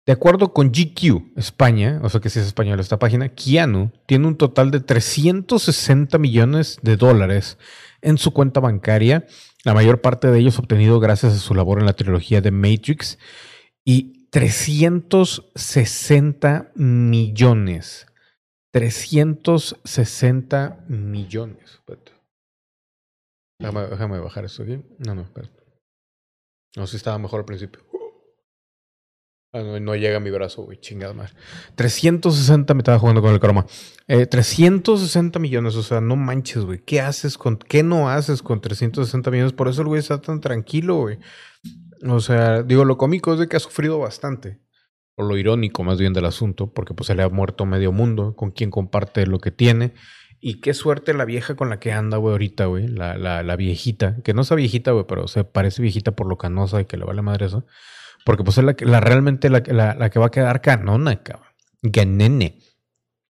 [0.05, 4.27] De acuerdo con GQ España, o sea que si es español esta página, Keanu tiene
[4.27, 7.57] un total de 360 millones de dólares
[8.03, 9.25] en su cuenta bancaria,
[9.63, 13.17] la mayor parte de ellos obtenido gracias a su labor en la trilogía de Matrix,
[13.83, 18.05] y 360 millones.
[18.73, 21.81] 360 millones.
[23.57, 24.83] Déjame bajar esto aquí.
[24.99, 25.49] No, no, espera.
[26.75, 27.81] No, sí estaba mejor al principio.
[29.55, 31.31] Ah, no, no llega a mi brazo, güey, chingada madre.
[31.75, 33.65] 360 me estaba jugando con el croma.
[34.05, 36.83] Eh, 360 millones, o sea, no manches, güey.
[36.83, 39.53] ¿Qué haces con, qué no haces con 360 millones?
[39.53, 41.19] Por eso el güey está tan tranquilo, güey.
[42.05, 44.59] O sea, digo, lo cómico es de que ha sufrido bastante.
[45.15, 48.35] O lo irónico más bien del asunto, porque pues se le ha muerto medio mundo
[48.35, 49.93] con quien comparte lo que tiene.
[50.47, 52.87] Y qué suerte la vieja con la que anda, güey, ahorita, güey.
[52.87, 54.17] La, la, viejita.
[54.23, 57.03] Que no es viejita, güey, pero se parece viejita por lo canosa y que le
[57.03, 57.65] vale madre eso.
[58.25, 61.49] Porque pues es la, la realmente la, la, que va a quedar canona, cabrón.
[61.81, 62.59] Ganene.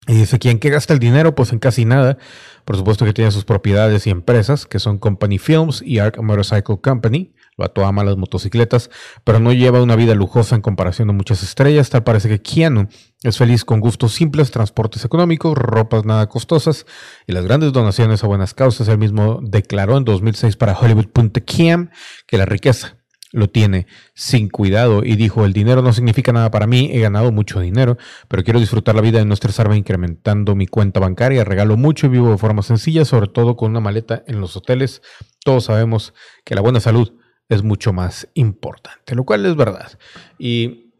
[0.06, 1.34] Y dice, ¿quién que gasta el dinero?
[1.34, 2.16] Pues en casi nada.
[2.64, 6.80] Por supuesto que tiene sus propiedades y empresas, que son Company Films y Arc Motorcycle
[6.80, 7.34] Company.
[7.58, 8.90] El vato ama las motocicletas,
[9.24, 11.90] pero no lleva una vida lujosa en comparación a muchas estrellas.
[11.90, 12.88] Tal parece que Keanu
[13.22, 16.86] es feliz con gustos simples, transportes económicos, ropas nada costosas
[17.26, 18.88] y las grandes donaciones a buenas causas.
[18.88, 21.88] Él mismo declaró en 2006 para Hollywood.com
[22.26, 22.96] que la riqueza
[23.32, 27.32] lo tiene sin cuidado y dijo, el dinero no significa nada para mí, he ganado
[27.32, 27.96] mucho dinero,
[28.28, 32.10] pero quiero disfrutar la vida y no estresarme incrementando mi cuenta bancaria, regalo mucho y
[32.10, 35.02] vivo de forma sencilla, sobre todo con una maleta en los hoteles.
[35.44, 37.12] Todos sabemos que la buena salud
[37.54, 39.98] es mucho más importante, lo cual es verdad.
[40.38, 40.92] Y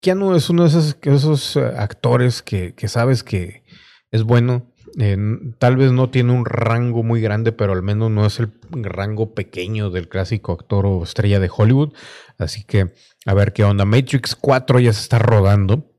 [0.00, 3.64] Keanu es uno de esos, esos eh, actores que, que sabes que
[4.10, 4.66] es bueno.
[5.58, 9.34] tal vez no tiene un rango muy grande, pero al menos no es el rango
[9.34, 11.92] pequeño del clásico actor o estrella de Hollywood.
[12.38, 12.92] Así que
[13.26, 13.84] a ver qué onda.
[13.84, 15.90] Matrix 4 ya se está rodando.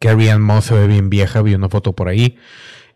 [0.00, 2.38] Carrie Ann Moss se ve bien vieja, vi una foto por ahí.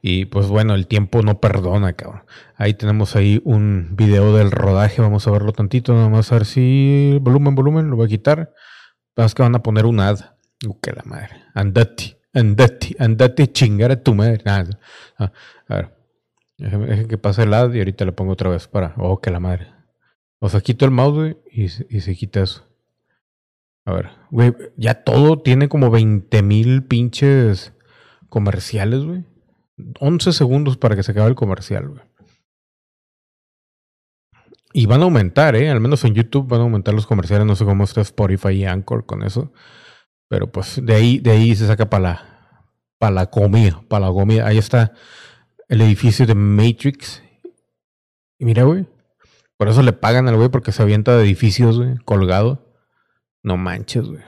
[0.03, 2.23] Y pues bueno, el tiempo no perdona, cabrón.
[2.63, 5.03] Ahí tenemos ahí un video del rodaje.
[5.03, 8.55] Vamos a verlo tantito, nada más a ver si volumen, volumen, lo voy a quitar.
[9.17, 10.21] Es que van a poner un ad.
[10.65, 11.43] Uh, que la madre.
[11.55, 14.43] Andate, andate, andate, chingar a tu madre.
[14.47, 14.63] Ah,
[15.67, 15.97] a ver.
[16.57, 18.95] Déjeme, deje que pase el ad y ahorita le pongo otra vez para.
[18.97, 19.67] Oh, que la madre.
[20.39, 22.65] O sea, quito el mouse y, y se quita eso.
[23.85, 27.73] A ver, güey, ya todo tiene como 20 mil pinches
[28.29, 29.25] comerciales, güey.
[29.99, 32.12] 11 segundos para que se acabe el comercial, güey.
[34.73, 35.71] Y van a aumentar, ¿eh?
[35.71, 37.47] Al menos en YouTube van a aumentar los comerciales.
[37.47, 39.53] No sé cómo está Spotify y Anchor con eso.
[40.29, 42.67] Pero pues de ahí, de ahí se saca para la,
[42.99, 44.47] para la comida, para la comida.
[44.47, 44.93] Ahí está
[45.69, 47.23] el edificio de Matrix.
[48.39, 48.87] Y mira, güey.
[49.59, 52.75] Por eso le pagan al güey porque se avienta de edificios, güey, colgado.
[53.43, 54.23] No manches, güey.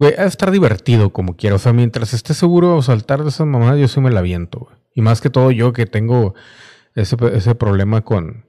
[0.00, 1.54] Güey, ha de estar divertido como quiera.
[1.56, 4.76] O sea, mientras esté seguro saltar de esas mamadas, yo sí me la aviento, güey.
[4.94, 6.34] Y más que todo yo que tengo
[6.94, 8.46] ese, ese problema con,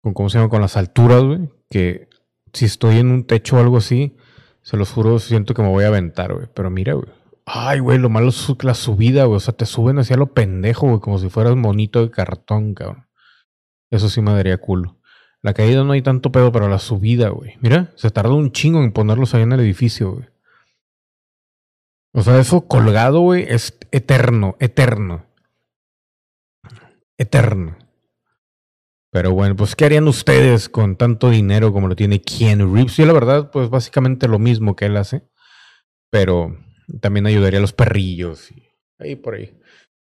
[0.00, 0.50] con, ¿cómo se llama?
[0.50, 1.50] Con las alturas, güey.
[1.70, 2.08] Que
[2.52, 4.16] si estoy en un techo o algo así,
[4.62, 6.46] se los juro, siento que me voy a aventar, güey.
[6.54, 7.08] Pero mira, güey.
[7.44, 9.36] Ay, güey, lo malo es la subida, güey.
[9.36, 11.00] O sea, te suben hacia lo pendejo, güey.
[11.00, 13.06] Como si fueras monito de cartón, cabrón.
[13.90, 14.98] Eso sí me daría culo.
[15.42, 17.56] La caída no hay tanto pedo, pero la subida, güey.
[17.60, 20.26] Mira, se tardó un chingo en ponerlos ahí en el edificio, güey.
[22.14, 25.26] O sea, eso colgado, güey, es eterno, eterno.
[27.22, 27.76] Eterno.
[29.10, 32.96] Pero bueno, pues, ¿qué harían ustedes con tanto dinero como lo tiene Keanu Reeves?
[32.96, 35.22] Yo, la verdad, pues, básicamente lo mismo que él hace.
[36.10, 36.56] Pero
[37.00, 39.58] también ayudaría a los perrillos y ahí por ahí.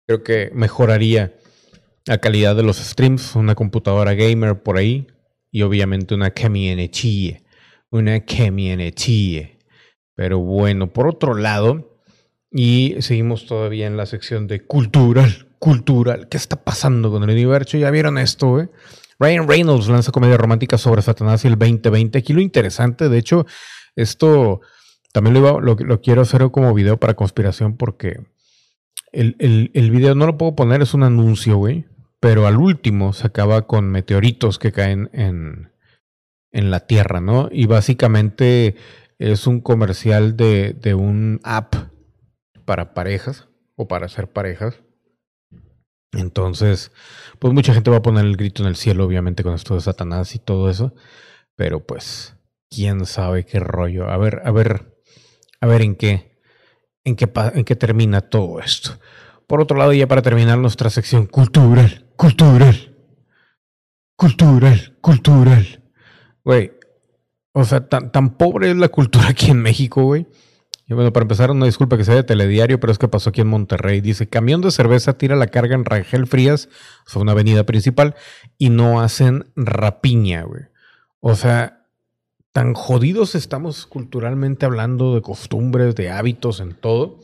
[0.08, 1.36] Creo que mejoraría
[2.06, 5.08] la calidad de los streams, una computadora gamer por ahí
[5.52, 7.42] y obviamente una camionetilla,
[7.92, 9.50] una camionetilla.
[10.16, 12.00] Pero bueno, por otro lado,
[12.52, 16.28] y seguimos todavía en la sección de cultural, cultural.
[16.30, 17.78] ¿Qué está pasando con el universo?
[17.78, 18.70] ¿Ya vieron esto, güey?
[19.20, 22.18] Ryan Reynolds lanza comedia romántica sobre Satanás y el 2020.
[22.18, 23.46] Aquí lo interesante, de hecho,
[23.96, 24.62] esto
[25.12, 28.22] también lo quiero hacer como video para conspiración porque
[29.12, 31.86] el, el, el video no lo puedo poner, es un anuncio, güey.
[32.20, 35.72] Pero al último se acaba con meteoritos que caen en,
[36.52, 37.48] en la Tierra, ¿no?
[37.52, 38.76] Y básicamente
[39.20, 41.76] es un comercial de, de un app
[42.66, 44.82] para parejas o para hacer parejas.
[46.12, 46.92] Entonces,
[47.38, 49.82] pues mucha gente va a poner el grito en el cielo, obviamente, con esto de
[49.82, 50.94] Satanás y todo eso.
[51.56, 52.36] Pero pues,
[52.70, 54.10] quién sabe qué rollo.
[54.10, 55.02] A ver, a ver,
[55.62, 56.40] a ver en qué,
[57.04, 59.00] en qué, en qué termina todo esto.
[59.48, 62.96] Por otro lado, ya para terminar nuestra sección cultural, cultural,
[64.16, 65.84] cultural, cultural.
[66.44, 66.72] Güey,
[67.54, 70.28] o sea, tan, tan pobre es la cultura aquí en México, güey.
[70.90, 73.42] Y bueno, para empezar, una disculpa que sea de telediario, pero es que pasó aquí
[73.42, 74.02] en Monterrey.
[74.02, 76.68] Dice, camión de cerveza tira la carga en Rangel Frías,
[77.06, 78.16] o sea, una avenida principal,
[78.58, 80.64] y no hacen rapiña, güey.
[81.20, 81.86] O sea,
[82.52, 87.20] tan jodidos estamos culturalmente hablando de costumbres, de hábitos, en todo,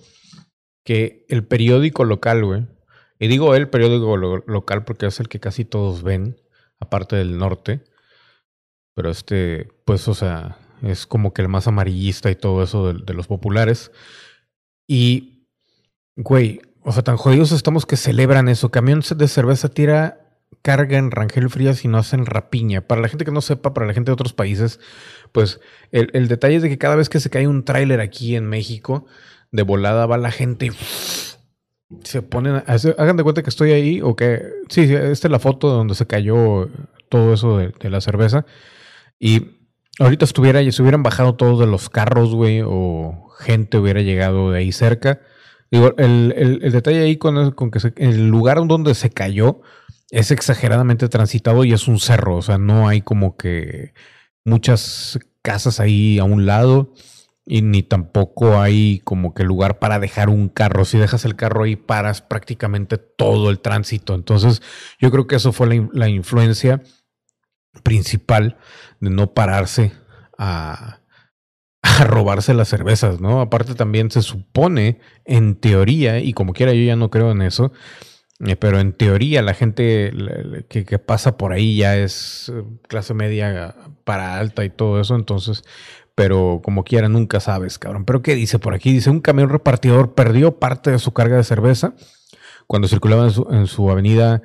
[0.84, 2.68] que el periódico local, güey,
[3.18, 6.40] Y digo el periódico lo- local porque es el que casi todos ven,
[6.80, 7.82] aparte del norte.
[8.94, 13.14] Pero este, pues, o sea, es como que el más amarillista y todo eso de,
[13.14, 13.92] los populares.
[14.88, 15.48] Y,
[16.16, 18.72] güey, o sea, tan jodidos estamos que celebran eso.
[18.72, 20.22] Camión de cerveza tira
[20.62, 22.82] carga en Rangel Frías y no hacen rapiña.
[22.82, 24.80] Para la gente que no sepa, para la gente de otros países,
[25.32, 25.60] pues
[25.92, 28.48] el, el detalle es de que cada vez que se cae un tráiler aquí en
[28.48, 29.06] México,
[29.52, 30.72] de volada va la gente
[32.04, 32.64] se ponen, a-
[32.98, 35.96] hagan de cuenta que estoy ahí o que, sí, sí, esta es la foto donde
[35.96, 36.70] se cayó
[37.10, 38.46] todo eso de, de la cerveza
[39.20, 39.55] y
[40.00, 44.72] ahorita estuviera, se hubieran bajado todos los carros, güey, o gente hubiera llegado de ahí
[44.72, 45.22] cerca.
[45.72, 49.62] Digo, el, el- detalle ahí con, con que se- el lugar donde se cayó
[50.12, 53.94] es exageradamente transitado y es un cerro, o sea, no hay como que
[54.46, 56.94] muchas casas ahí a un lado
[57.46, 60.86] y ni tampoco hay como que lugar para dejar un carro.
[60.86, 64.16] Si dejas el carro ahí, paras prácticamente todo el tránsito.
[64.16, 64.62] Entonces,
[65.00, 66.82] yo creo que eso fue la, la influencia
[67.84, 68.58] principal
[69.00, 69.94] de no pararse
[70.38, 71.00] a,
[72.06, 73.42] robarse las cervezas, ¿no?
[73.42, 77.72] Aparte también se supone, en teoría, y como quiera yo ya no creo en eso,
[78.46, 80.12] eh, pero en teoría la gente
[80.68, 85.64] que, pasa por ahí ya es eh, clase media para alta y todo eso, entonces,
[86.16, 88.06] pero como quiera nunca sabes, cabrón.
[88.06, 88.92] Pero ¿qué dice por aquí?
[88.92, 91.94] Dice, un camión repartidor perdió parte de su carga de cerveza
[92.68, 94.42] cuando circulaba en su, en su avenida,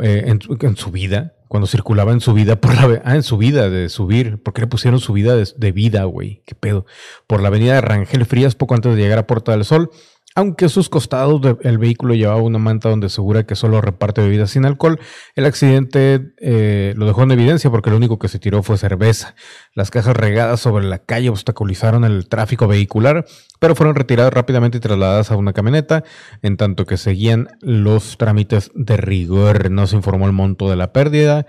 [0.00, 3.02] eh, en su vida, cuando circulaba en su vida por la...
[3.04, 4.42] Ah, en su vida de subir.
[4.42, 6.42] ¿Por qué le pusieron su vida de, de vida, güey?
[6.46, 6.86] ¿Qué pedo?
[7.26, 9.90] Por la avenida de Rangel Frías poco antes de llegar a Puerta del Sol.
[10.38, 14.52] Aunque a sus costados el vehículo llevaba una manta donde asegura que solo reparte bebidas
[14.52, 15.00] sin alcohol,
[15.34, 19.34] el accidente eh, lo dejó en evidencia porque lo único que se tiró fue cerveza.
[19.74, 23.24] Las cajas regadas sobre la calle obstaculizaron el tráfico vehicular,
[23.58, 26.04] pero fueron retiradas rápidamente y trasladadas a una camioneta,
[26.40, 29.72] en tanto que seguían los trámites de rigor.
[29.72, 31.46] No se informó el monto de la pérdida.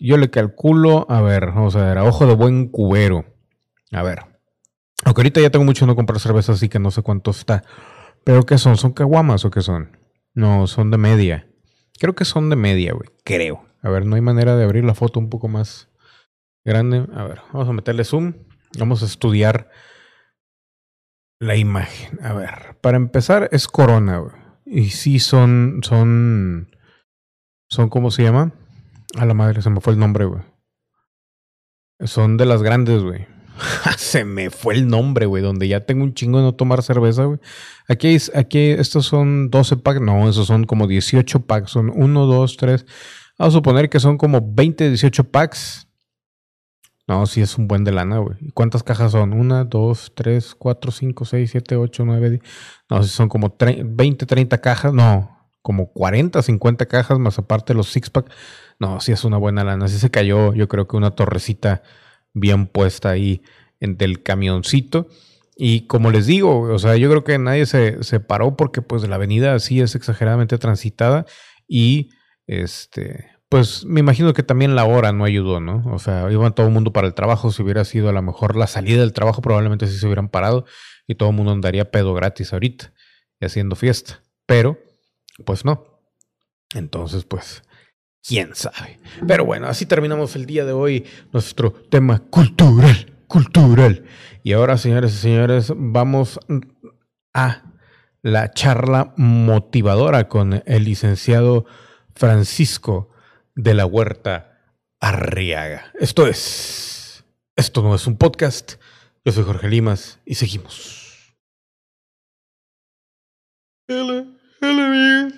[0.00, 3.26] Yo le calculo, a ver, vamos a ver, a ojo de buen cubero.
[3.92, 4.22] A ver.
[5.04, 7.62] Aunque ahorita ya tengo mucho no comprar cerveza, así que no sé cuánto está.
[8.24, 8.76] ¿Pero qué son?
[8.76, 9.96] ¿Son caguamas o qué son?
[10.34, 11.46] No, son de media.
[11.98, 13.08] Creo que son de media, güey.
[13.24, 13.64] Creo.
[13.82, 15.88] A ver, no hay manera de abrir la foto un poco más
[16.64, 17.06] grande.
[17.14, 18.34] A ver, vamos a meterle zoom.
[18.78, 19.70] Vamos a estudiar
[21.38, 22.18] la imagen.
[22.24, 24.34] A ver, para empezar es Corona, güey.
[24.66, 26.74] Y sí son, son,
[27.68, 28.52] son, ¿cómo se llama?
[29.16, 30.42] A la madre, se me fue el nombre, güey.
[32.00, 33.26] Son de las grandes, güey.
[33.96, 37.24] se me fue el nombre, güey, donde ya tengo un chingo de no tomar cerveza,
[37.24, 37.38] güey.
[37.88, 42.56] Aquí, aquí estos son 12 packs, no, esos son como 18 packs, son 1, 2,
[42.56, 42.86] 3.
[43.38, 45.88] Vamos a suponer que son como 20, 18 packs.
[47.06, 48.38] No, sí es un buen de lana, güey.
[48.40, 49.34] ¿Y cuántas cajas son?
[49.34, 52.42] 1, 2, 3, 4, 5, 6, 7, 8, 9, 10.
[52.88, 54.94] No, sí son como tre- 20, 30 cajas.
[54.94, 58.30] No, como 40, 50 cajas más aparte los six pack.
[58.78, 59.88] No, sí es una buena lana.
[59.88, 61.82] Sí se cayó, yo creo que una torrecita
[62.34, 63.42] bien puesta ahí
[63.80, 65.08] del camioncito.
[65.56, 69.08] Y como les digo, o sea, yo creo que nadie se, se paró porque pues
[69.08, 71.26] la avenida sí es exageradamente transitada
[71.68, 72.10] y
[72.46, 75.84] este, pues me imagino que también la hora no ayudó, ¿no?
[75.92, 78.56] O sea, iban todo el mundo para el trabajo, si hubiera sido a lo mejor
[78.56, 80.64] la salida del trabajo, probablemente sí se hubieran parado
[81.06, 82.92] y todo el mundo andaría pedo gratis ahorita
[83.40, 84.22] y haciendo fiesta.
[84.46, 84.78] Pero,
[85.44, 85.84] pues no.
[86.74, 87.62] Entonces, pues,
[88.26, 88.98] quién sabe.
[89.26, 94.04] Pero bueno, así terminamos el día de hoy nuestro tema cultural, cultural.
[94.42, 96.40] Y ahora, señores y señores, vamos
[97.34, 97.62] a
[98.22, 101.66] la charla motivadora con el licenciado
[102.14, 103.10] Francisco
[103.54, 105.92] de la Huerta Arriaga.
[106.00, 107.24] Esto es,
[107.56, 108.74] esto no es un podcast.
[109.24, 111.36] Yo soy Jorge Limas y seguimos.
[113.88, 114.24] Hola,
[114.62, 115.34] hola amigos,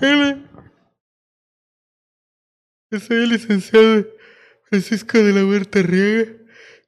[0.00, 0.45] hola.
[2.92, 4.06] Soy el licenciado
[4.70, 6.30] Francisco de la Huerta Arriaga.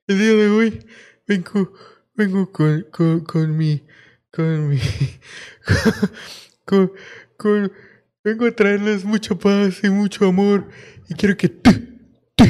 [0.06, 0.86] El día de hoy
[1.26, 1.74] vengo,
[2.14, 3.82] vengo con, con, con mi,
[4.30, 4.78] con mi,
[6.64, 6.92] con,
[7.36, 7.72] con,
[8.22, 10.68] vengo a traerles mucha paz y mucho amor
[11.08, 11.72] y quiero que tú,
[12.36, 12.44] tú,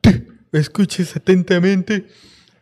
[0.00, 0.10] tú
[0.50, 2.08] me escuches atentamente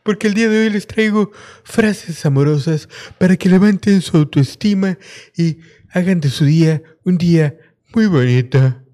[0.02, 1.32] porque el día de hoy les traigo
[1.64, 4.98] frases amorosas para que levanten su autoestima
[5.34, 7.56] y hagan de su día un día
[7.94, 8.85] muy bonito,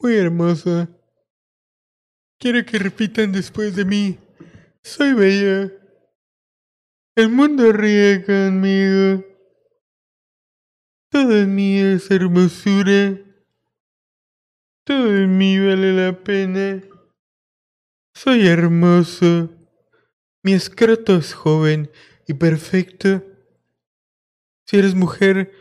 [0.00, 0.88] muy hermoso.
[2.38, 4.18] Quiero que repitan después de mí.
[4.82, 5.70] Soy bella.
[7.14, 9.24] El mundo ríe conmigo.
[11.10, 13.18] Todo en mí es hermosura.
[14.84, 16.82] Todo en mí vale la pena.
[18.14, 19.50] Soy hermoso.
[20.42, 21.90] Mi escroto es joven
[22.26, 23.22] y perfecto.
[24.64, 25.52] Si eres mujer,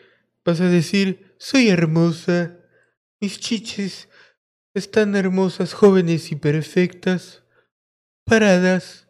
[0.45, 2.56] vas a decir, soy hermosa.
[3.19, 4.08] Mis chiches
[4.73, 7.43] están hermosas, jóvenes y perfectas,
[8.25, 9.08] paradas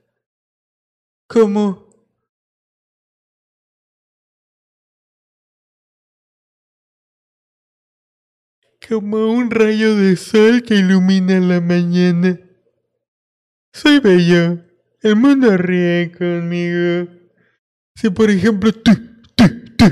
[1.28, 1.90] como
[8.88, 12.40] como un rayo de sol que ilumina la mañana.
[13.72, 14.66] Soy bello.
[15.02, 17.08] El mundo ríe conmigo.
[17.96, 18.92] Si por ejemplo tú,
[19.36, 19.46] tú,
[19.78, 19.86] tú,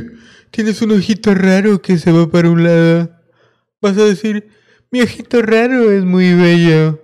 [0.50, 3.12] tienes un ojito raro que se va para un lado,
[3.82, 4.50] vas a decir,
[4.92, 7.02] mi ojito raro es muy bello.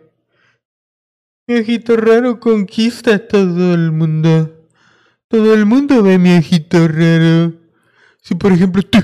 [1.47, 4.67] Mi ojito raro conquista todo el mundo.
[5.27, 7.53] Todo el mundo ve mi ojito raro.
[8.21, 8.99] Si por ejemplo tú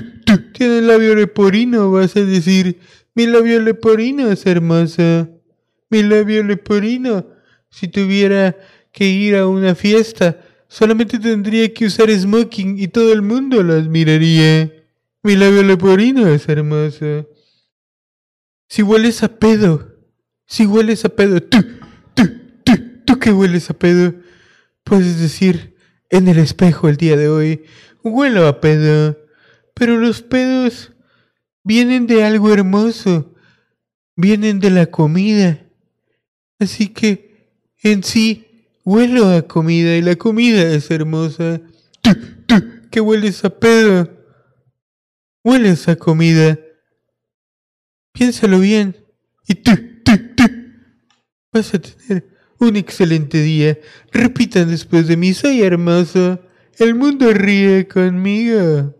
[0.52, 2.78] tienes labio leporino, vas a decir,
[3.14, 5.28] mi labio leporino es hermoso.
[5.90, 7.26] Mi labio leporino,
[7.68, 8.56] si tuviera
[8.92, 13.74] que ir a una fiesta, solamente tendría que usar smoking y todo el mundo lo
[13.74, 14.72] admiraría.
[15.22, 17.26] Mi labio leporino es hermoso.
[18.70, 19.96] Si hueles a pedo,
[20.46, 21.58] si hueles a pedo, tú,
[22.14, 22.22] tú,
[22.62, 22.72] tú,
[23.04, 24.14] tú que hueles a pedo,
[24.84, 25.74] puedes decir
[26.08, 27.64] en el espejo el día de hoy,
[28.04, 29.18] huelo a pedo,
[29.74, 30.92] pero los pedos
[31.64, 33.34] vienen de algo hermoso,
[34.14, 35.66] vienen de la comida.
[36.60, 37.50] Así que
[37.82, 41.60] en sí huelo a comida y la comida es hermosa.
[42.02, 42.10] Tú,
[42.46, 42.54] tú,
[42.88, 44.08] que hueles a pedo,
[45.42, 46.56] hueles a comida.
[48.20, 48.94] Piénsalo bien.
[49.48, 49.70] Y tú,
[50.04, 50.44] tú, tú,
[51.54, 52.28] vas a tener
[52.58, 53.78] un excelente día.
[54.12, 56.38] Repitan después de mí, soy hermoso.
[56.76, 58.94] El mundo ríe conmigo.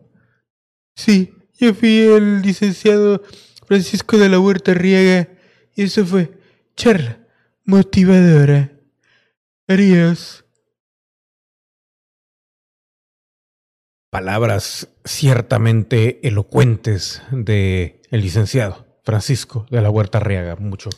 [0.97, 3.23] Sí, yo fui el licenciado
[3.67, 5.29] Francisco de la Huerta Riega
[5.75, 6.33] y eso fue
[6.75, 7.19] charla
[7.67, 8.73] motivadora.
[9.69, 10.47] Adiós.
[14.09, 20.57] Palabras ciertamente elocuentes de el licenciado Francisco de la Huerta Arriaga.
[20.57, 20.91] Mucho.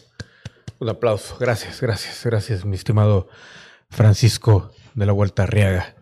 [0.78, 1.36] Un aplauso.
[1.38, 3.28] Gracias, gracias, gracias, mi estimado
[3.88, 5.94] Francisco de la Huerta Arriaga.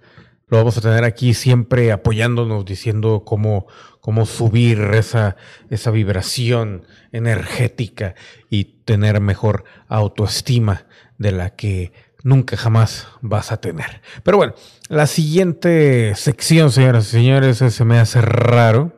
[0.49, 3.69] Lo vamos a tener aquí siempre apoyándonos, diciendo cómo,
[4.01, 5.37] cómo subir esa,
[5.71, 8.17] esa vibración energética
[8.49, 10.87] y tener mejor autoestima
[11.19, 11.93] de la que
[12.25, 14.03] nunca jamás vas a tener.
[14.23, 14.55] Pero bueno,
[14.89, 18.93] la siguiente sección, señoras y señores, se me hace raro.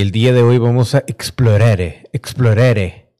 [0.00, 1.78] Y el día de hoy vamos a explorar,
[2.14, 3.12] explorar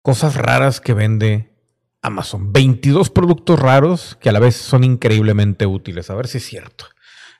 [0.00, 1.58] cosas raras que vende
[2.02, 2.52] Amazon.
[2.52, 6.08] 22 productos raros que a la vez son increíblemente útiles.
[6.08, 6.84] A ver si es cierto.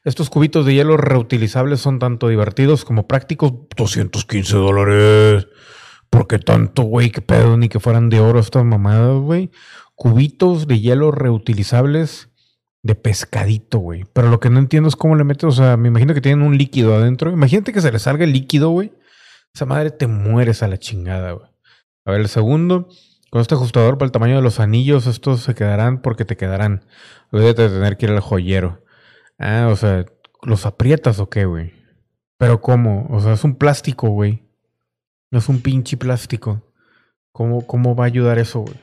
[0.02, 3.52] Estos cubitos de hielo reutilizables son tanto divertidos como prácticos.
[3.76, 5.46] 215 dólares.
[6.10, 7.10] ¿Por qué tanto, güey?
[7.10, 7.56] ¿Qué pedo?
[7.56, 9.52] Ni que fueran de oro estas mamadas, güey.
[9.94, 12.33] Cubitos de hielo reutilizables
[12.84, 14.04] de pescadito, güey.
[14.12, 16.46] Pero lo que no entiendo es cómo le metes, o sea, me imagino que tienen
[16.46, 17.32] un líquido adentro.
[17.32, 18.92] Imagínate que se le salga el líquido, güey.
[19.54, 21.48] Esa madre te mueres a la chingada, güey.
[22.04, 22.88] A ver, el segundo.
[23.30, 26.84] Con este ajustador para el tamaño de los anillos, estos se quedarán porque te quedarán.
[27.32, 28.84] Olvídate de tener que ir al joyero.
[29.38, 30.04] Ah, o sea,
[30.42, 31.72] ¿los aprietas o qué, güey?
[32.36, 33.08] Pero ¿cómo?
[33.10, 34.44] O sea, es un plástico, güey.
[35.30, 36.62] Es un pinche plástico.
[37.32, 38.76] ¿Cómo, cómo va a ayudar eso, güey?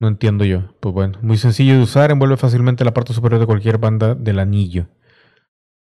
[0.00, 0.74] No entiendo yo.
[0.80, 4.38] Pues bueno, muy sencillo de usar, envuelve fácilmente la parte superior de cualquier banda del
[4.38, 4.88] anillo.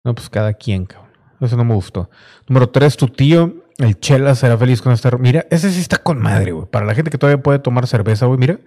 [0.04, 1.12] No, pues cada quien, cabrón.
[1.42, 2.10] Eso no me gustó.
[2.48, 5.12] Número tres, tu tío, el Chela, será feliz con esta.
[5.18, 6.66] Mira, ese sí está con madre, güey.
[6.68, 8.40] Para la gente que todavía puede tomar cerveza, güey.
[8.40, 8.60] Mira,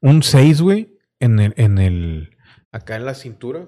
[0.00, 2.36] un 6, güey, en el, en el.
[2.70, 3.66] Acá en la cintura.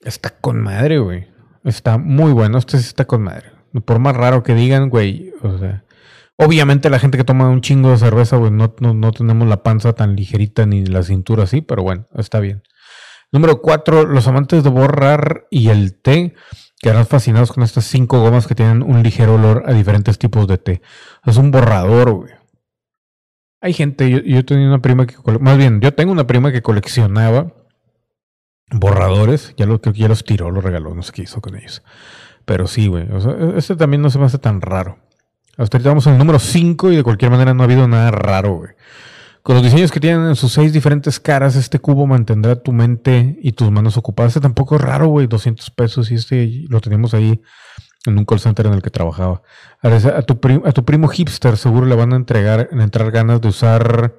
[0.00, 1.28] Está con madre, güey.
[1.64, 2.56] Está muy bueno.
[2.56, 3.52] Este sí está con madre.
[3.84, 5.34] Por más raro que digan, güey.
[5.42, 5.84] O sea.
[6.42, 9.62] Obviamente la gente que toma un chingo de cerveza, güey, no, no, no tenemos la
[9.62, 12.62] panza tan ligerita ni la cintura así, pero bueno, está bien.
[13.30, 16.34] Número cuatro, los amantes de borrar y el té
[16.80, 20.56] quedarán fascinados con estas cinco gomas que tienen un ligero olor a diferentes tipos de
[20.56, 20.80] té.
[21.26, 22.32] Es un borrador, güey.
[23.60, 27.52] Hay gente, yo, tenía una prima que, más bien, yo tengo una prima que coleccionaba
[28.72, 31.82] borradores, ya lo ya los tiró, los regaló, no sé qué hizo con ellos.
[32.46, 33.06] Pero sí, güey,
[33.56, 35.09] este también no se me hace tan raro.
[35.60, 38.10] Hasta ahorita vamos en el número 5 y de cualquier manera no ha habido nada
[38.10, 38.70] raro, güey.
[39.42, 43.38] Con los diseños que tienen en sus seis diferentes caras, este cubo mantendrá tu mente
[43.42, 44.30] y tus manos ocupadas.
[44.30, 45.26] Este tampoco es raro, güey.
[45.26, 47.40] 200 pesos y este lo teníamos ahí
[48.06, 49.42] en un call center en el que trabajaba.
[49.82, 50.40] A, tu,
[50.84, 54.14] primo hipster seguro le van a entregar, entrar ganas de usar...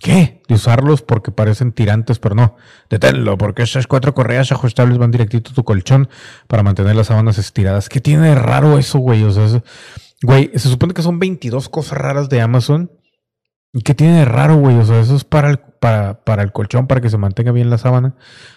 [0.00, 0.42] ¿Qué?
[0.48, 2.56] De usarlos porque parecen tirantes, pero no.
[2.90, 6.08] Deténlo, porque esas cuatro correas ajustables van directito a tu colchón
[6.48, 7.88] para mantener las sábanas estiradas.
[7.88, 9.22] ¿Qué tiene de raro eso, güey?
[9.22, 9.62] O sea, es-
[10.22, 12.90] güey, se supone que son 22 cosas raras de Amazon.
[13.74, 14.76] ¿Y qué tiene de raro, güey?
[14.76, 17.70] O sea, eso es para el, para, para el colchón, para que se mantenga bien
[17.70, 18.14] la sábana.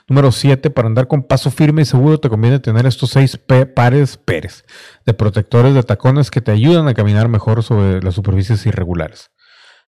[0.09, 3.65] Número 7, para andar con paso firme y seguro te conviene tener estos seis pe-
[3.65, 4.65] pares peres
[5.05, 9.31] de protectores de tacones que te ayudan a caminar mejor sobre las superficies irregulares.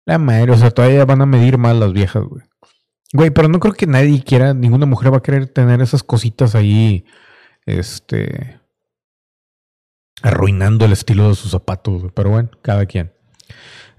[0.05, 2.43] La madre, o sea, todavía van a medir más las viejas, güey.
[3.11, 6.55] Güey, pero no creo que nadie quiera, ninguna mujer va a querer tener esas cositas
[6.55, 7.03] ahí,
[7.65, 8.58] este,
[10.21, 12.03] arruinando el estilo de sus zapatos.
[12.13, 13.13] Pero bueno, cada quien.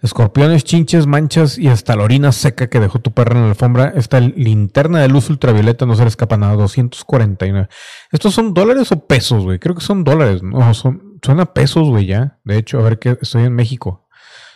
[0.02, 3.92] Escorpiones, chinches, manchas y hasta la orina seca que dejó tu perra en la alfombra.
[3.94, 6.54] Esta linterna de luz ultravioleta no se le escapa nada.
[6.54, 7.68] 249.
[8.10, 9.58] ¿Estos son dólares o pesos, güey?
[9.58, 10.42] Creo que son dólares.
[10.42, 12.38] No, son, son a pesos, güey, ya.
[12.44, 14.08] De hecho, a ver que estoy en México.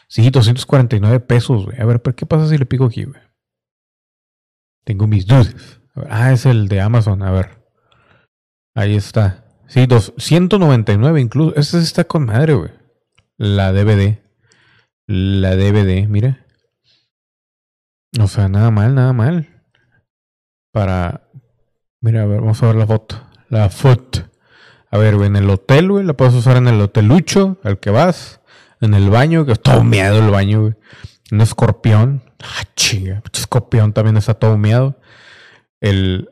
[0.08, 1.78] Sí, 249 pesos, güey.
[1.78, 3.20] A ver, pero ¿qué pasa si le pico aquí, güey?
[4.84, 5.54] Tengo mis dudas.
[6.08, 7.22] Ah, es el de Amazon.
[7.22, 7.62] A ver.
[8.74, 9.43] Ahí está.
[9.66, 11.56] Sí, dos, 199 incluso.
[11.56, 12.70] Ese está con madre, güey.
[13.36, 14.18] La DVD.
[15.06, 16.44] La DVD, mira.
[18.20, 19.48] O sea, nada mal, nada mal.
[20.72, 21.28] Para.
[22.00, 23.20] Mira, a ver, vamos a ver la foto.
[23.48, 24.20] La foto.
[24.90, 27.90] A ver, güey, en el hotel, güey, la puedes usar en el hotelucho, al que
[27.90, 28.40] vas.
[28.80, 30.74] En el baño, que está humeado el baño, güey.
[31.32, 32.22] Un escorpión.
[32.40, 33.22] Ah, chinga.
[33.32, 35.00] Escorpión también está todo humeado.
[35.80, 36.30] El,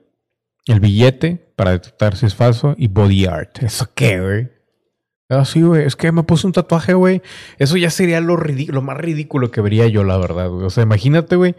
[0.66, 2.74] el billete para detectar si es falso.
[2.76, 3.62] Y body art.
[3.62, 4.48] ¿Eso qué, güey?
[5.28, 5.84] Ah, sí, güey.
[5.84, 7.22] Es que me puse un tatuaje, güey.
[7.58, 8.36] Eso ya sería lo,
[8.82, 10.66] más ridículo que vería yo, la verdad, güey.
[10.66, 11.54] O sea, imagínate, güey.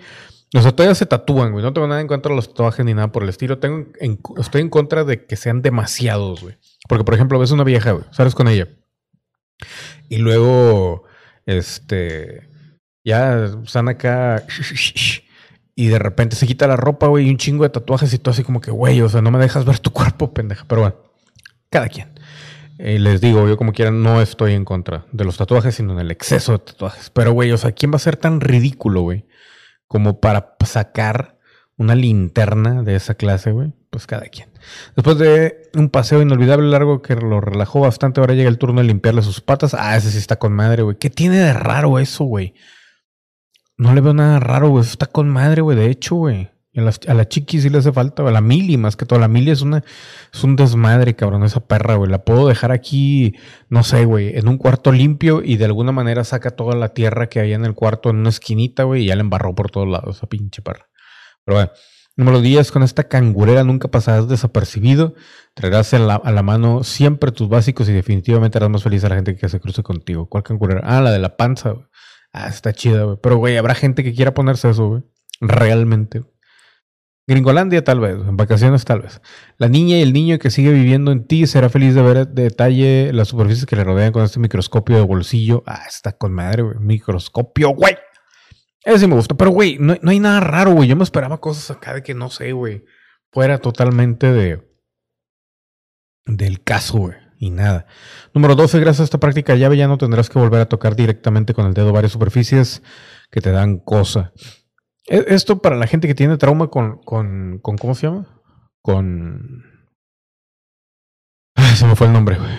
[0.55, 1.63] O sea, todavía se tatúan, güey.
[1.63, 3.57] No tengo nada en contra de los tatuajes ni nada por el estilo.
[3.57, 6.57] Tengo en- estoy en contra de que sean demasiados, güey.
[6.87, 8.05] Porque, por ejemplo, ves una vieja, güey.
[8.11, 8.67] Sales con ella.
[10.09, 11.05] Y luego,
[11.47, 12.47] este,
[13.03, 14.45] ya están acá
[15.75, 18.31] y de repente se quita la ropa, güey, y un chingo de tatuajes y todo
[18.31, 20.65] así como que, güey, o sea, no me dejas ver tu cuerpo, pendeja.
[20.67, 20.95] Pero bueno,
[21.69, 22.13] cada quien.
[22.77, 25.99] Eh, les digo, yo como quieran no estoy en contra de los tatuajes, sino en
[25.99, 27.09] el exceso de tatuajes.
[27.09, 29.25] Pero, güey, o sea, ¿quién va a ser tan ridículo, güey?
[29.87, 31.37] Como para sacar
[31.77, 33.73] una linterna de esa clase, güey.
[33.89, 34.49] Pues cada quien.
[34.95, 38.87] Después de un paseo inolvidable largo que lo relajó bastante, ahora llega el turno de
[38.87, 39.75] limpiarle sus patas.
[39.75, 40.97] Ah, ese sí está con madre, güey.
[40.97, 42.55] ¿Qué tiene de raro eso, güey?
[43.77, 44.83] No le veo nada raro, güey.
[44.83, 45.77] Está con madre, güey.
[45.77, 46.49] De hecho, güey.
[46.75, 48.27] A, las- a la chiqui sí le hace falta.
[48.27, 49.19] A la mili más que todo.
[49.19, 49.83] La mili es una
[50.33, 52.09] es un desmadre, cabrón, esa perra, güey.
[52.09, 53.33] La puedo dejar aquí,
[53.69, 57.27] no sé, güey, en un cuarto limpio y de alguna manera saca toda la tierra
[57.29, 59.87] que hay en el cuarto en una esquinita, güey, y ya la embarró por todos
[59.87, 60.87] lados, esa pinche perra.
[61.45, 61.71] Pero bueno,
[62.15, 65.13] número 10, con esta cangurera nunca pasarás desapercibido.
[65.53, 69.15] Traerás la- a la mano siempre tus básicos y definitivamente harás más feliz a la
[69.15, 70.27] gente que se cruce contigo.
[70.27, 70.81] ¿Cuál cangurera?
[70.83, 71.85] Ah, la de la panza, güey.
[72.33, 73.17] Ah, está chida, güey.
[73.21, 75.03] Pero, güey, habrá gente que quiera ponerse eso, güey.
[75.39, 76.23] Realmente.
[77.25, 79.21] Gringolandia tal vez, en vacaciones tal vez.
[79.57, 82.43] La niña y el niño que sigue viviendo en ti será feliz de ver de
[82.43, 85.63] detalle las superficies que le rodean con este microscopio de bolsillo.
[85.65, 86.75] Ah, está con madre, güey.
[86.79, 87.97] Microscopio, güey.
[88.83, 90.89] Ese sí me gusta, pero güey, no, no hay nada raro, güey.
[90.89, 92.83] Yo me esperaba cosas acá de que no sé, güey.
[93.31, 94.61] Fuera totalmente de
[96.25, 97.22] del caso, güey.
[97.43, 97.87] Y nada.
[98.33, 101.53] Número 12, gracias a esta práctica llave ya no tendrás que volver a tocar directamente
[101.53, 102.81] con el dedo varias superficies
[103.29, 104.31] que te dan cosa.
[105.09, 108.41] E- Esto para la gente que tiene trauma con, con, ¿cómo se llama?
[108.81, 109.65] Con...
[111.75, 112.49] Se me fue el nombre, güey.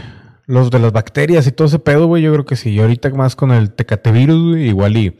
[0.46, 2.72] Los de las bacterias y todo ese pedo, güey, yo creo que sí.
[2.72, 5.16] Y ahorita más con el tecatevirus, güey, igual y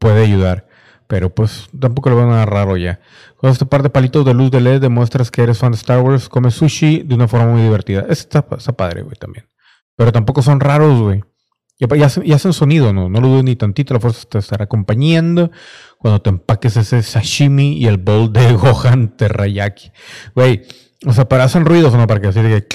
[0.00, 0.66] puede ayudar.
[1.06, 3.00] Pero pues tampoco lo veo nada raro ya.
[3.36, 6.00] Con este par de palitos de luz de LED demuestras que eres fan de Star
[6.00, 6.28] Wars.
[6.28, 8.06] Comes sushi de una forma muy divertida.
[8.08, 9.46] Está, está padre, güey, también.
[9.96, 11.22] Pero tampoco son raros, güey.
[11.78, 13.10] Y hacen, sonido, ¿no?
[13.10, 13.92] No lo dudo ni tantito.
[13.92, 15.50] La fuerza te estará acompañando
[15.98, 19.92] cuando te empaques ese sashimi y el bowl de Gohan terrayaki.
[20.34, 20.62] Güey,
[21.06, 22.66] o sea, para hacen ruidos no, para que así de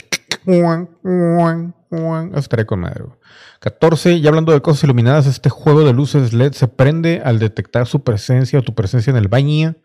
[1.91, 3.17] Eso estaría con madre, güey.
[3.59, 4.21] 14.
[4.21, 8.03] Ya hablando de cosas iluminadas, este juego de luces LED se prende al detectar su
[8.03, 9.75] presencia o tu presencia en el baño.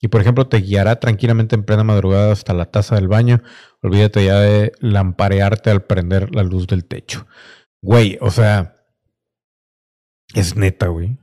[0.00, 3.42] Y por ejemplo, te guiará tranquilamente en plena madrugada hasta la taza del baño.
[3.82, 7.26] Olvídate ya de lamparearte al prender la luz del techo.
[7.82, 8.76] Güey, o sea,
[10.34, 11.18] es neta, güey.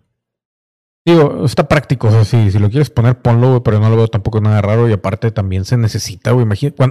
[1.05, 4.41] Digo, está práctico, o si, lo quieres poner, ponlo, güey, pero no lo veo tampoco
[4.41, 4.89] nada raro.
[4.89, 6.45] Y aparte también se necesita, güey.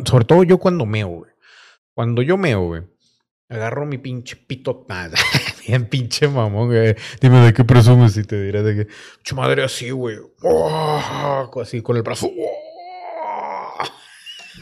[0.07, 1.30] Sobre todo yo cuando meo, güey.
[1.95, 2.95] Cuando yo meo, güey.
[3.49, 4.86] Agarro mi pinche pito.
[5.66, 6.97] Bien pinche mamón, güey.
[7.20, 8.92] Dime de qué presumes y te diré de que.
[9.22, 10.18] Chu madre así, güey.
[10.42, 11.51] ¡Oh!
[11.61, 12.28] Así con el brazo.
[12.28, 13.84] ¡Oh!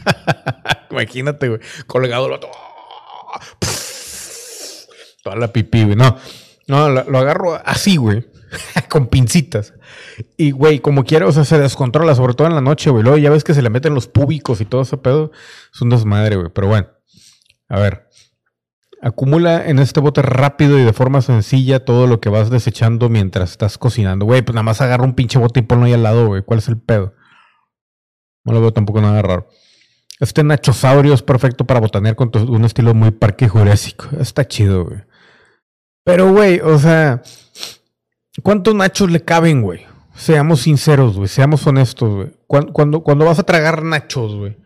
[0.91, 1.59] Imagínate, güey.
[1.87, 2.51] Colgado el otro.
[5.23, 5.95] Toda la pipí, güey.
[5.95, 6.17] No,
[6.67, 8.25] no, lo, lo agarro así, güey.
[8.89, 9.73] con pincitas.
[10.37, 13.03] Y, güey, como quiera, o sea, se descontrola, sobre todo en la noche, güey.
[13.03, 15.31] Luego ya ves que se le meten los púbicos y todo ese pedo.
[15.73, 16.49] Es un desmadre, güey.
[16.53, 16.87] Pero bueno,
[17.67, 18.04] a ver.
[19.01, 23.51] Acumula en este bote rápido y de forma sencilla todo lo que vas desechando mientras
[23.51, 24.25] estás cocinando.
[24.25, 26.41] Güey, pues nada más agarra un pinche bote y ponlo ahí al lado, güey.
[26.43, 27.13] ¿Cuál es el pedo?
[28.43, 29.47] No lo veo tampoco nada raro.
[30.19, 34.07] Este nachosaurio es perfecto para botanear con un estilo muy parque jurásico.
[34.19, 35.03] Está chido, güey.
[36.05, 37.21] Pero, güey, o sea,
[38.43, 39.85] ¿cuántos nachos le caben, güey?
[40.15, 41.27] Seamos sinceros, güey.
[41.27, 42.31] Seamos honestos, güey.
[42.47, 44.57] Cuando, cuando, cuando vas a tragar nachos, güey.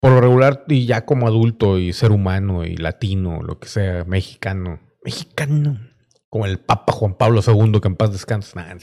[0.00, 4.04] Por lo regular, y ya como adulto y ser humano y latino, lo que sea,
[4.04, 4.80] mexicano.
[5.04, 5.80] Mexicano.
[6.28, 8.60] Como el Papa Juan Pablo II, que en paz descansa.
[8.60, 8.76] Nah.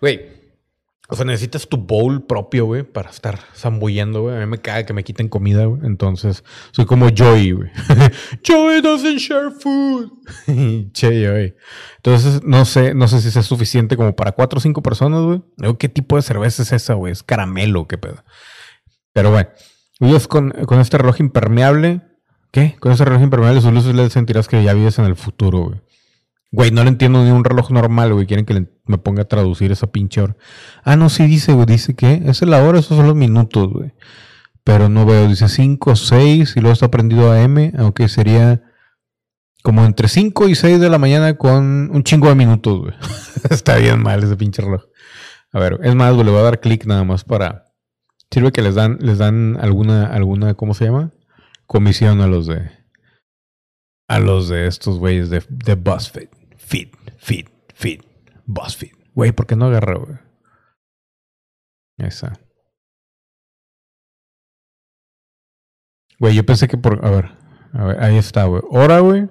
[0.00, 0.36] Güey,
[1.08, 4.36] o sea, necesitas tu bowl propio, güey, para estar zambullendo, güey.
[4.36, 5.80] A mí me caga que me quiten comida, güey.
[5.84, 7.70] Entonces, soy como Joey, güey.
[8.46, 10.10] Joey doesn't share food.
[10.92, 11.54] che, Joey.
[11.98, 15.42] Entonces, no sé, no sé si es suficiente como para cuatro o cinco personas, güey.
[15.78, 17.12] ¿Qué tipo de cerveza es esa, güey?
[17.12, 17.86] ¿Es caramelo?
[17.86, 18.24] ¿Qué pedo?
[19.12, 19.48] Pero bueno,
[20.00, 22.02] vives con, con este reloj impermeable.
[22.52, 22.76] ¿Qué?
[22.80, 25.80] Con este reloj impermeable, sus luces LED sentirás que ya vives en el futuro, güey.
[26.52, 28.26] Güey, no le entiendo ni un reloj normal, güey.
[28.26, 30.36] Quieren que le- me ponga a traducir esa pinche hora.
[30.84, 31.66] Ah, no, sí dice, güey.
[31.66, 33.92] Dice que es la hora, esos son los minutos, güey.
[34.64, 35.28] Pero no veo.
[35.28, 37.72] Dice 5, 6 y luego está prendido a M.
[37.76, 38.62] Aunque sería
[39.62, 42.94] como entre 5 y 6 de la mañana con un chingo de minutos, güey.
[43.50, 44.84] está bien mal ese pinche reloj.
[45.52, 47.65] A ver, es más, güey, le voy a dar clic nada más para.
[48.32, 51.12] Sirve que les dan, les dan alguna, alguna, ¿cómo se llama?
[51.66, 52.70] Comisión a los de.
[54.08, 56.28] A los de estos güeyes de, de BuzzFeed.
[56.56, 58.00] Feed, feed, feed.
[58.46, 58.92] BuzzFeed.
[59.14, 60.18] Güey, ¿por qué no agarró, güey?
[61.98, 62.38] Esa.
[66.18, 67.04] Güey, yo pensé que por.
[67.04, 67.32] A ver.
[67.72, 68.62] A ver, ahí está, güey.
[68.70, 69.28] Hora, güey.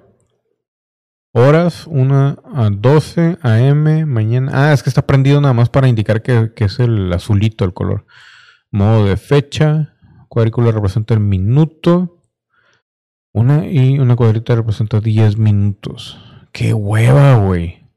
[1.38, 4.52] Horas, 1 a 12 AM, mañana.
[4.54, 7.74] Ah, es que está prendido nada más para indicar que, que es el azulito el
[7.74, 8.06] color.
[8.76, 9.94] Modo de fecha.
[10.28, 12.20] Cuadrícula representa el minuto.
[13.32, 16.18] Una y una cuadrita representa 10 minutos.
[16.52, 17.88] Qué hueva, güey.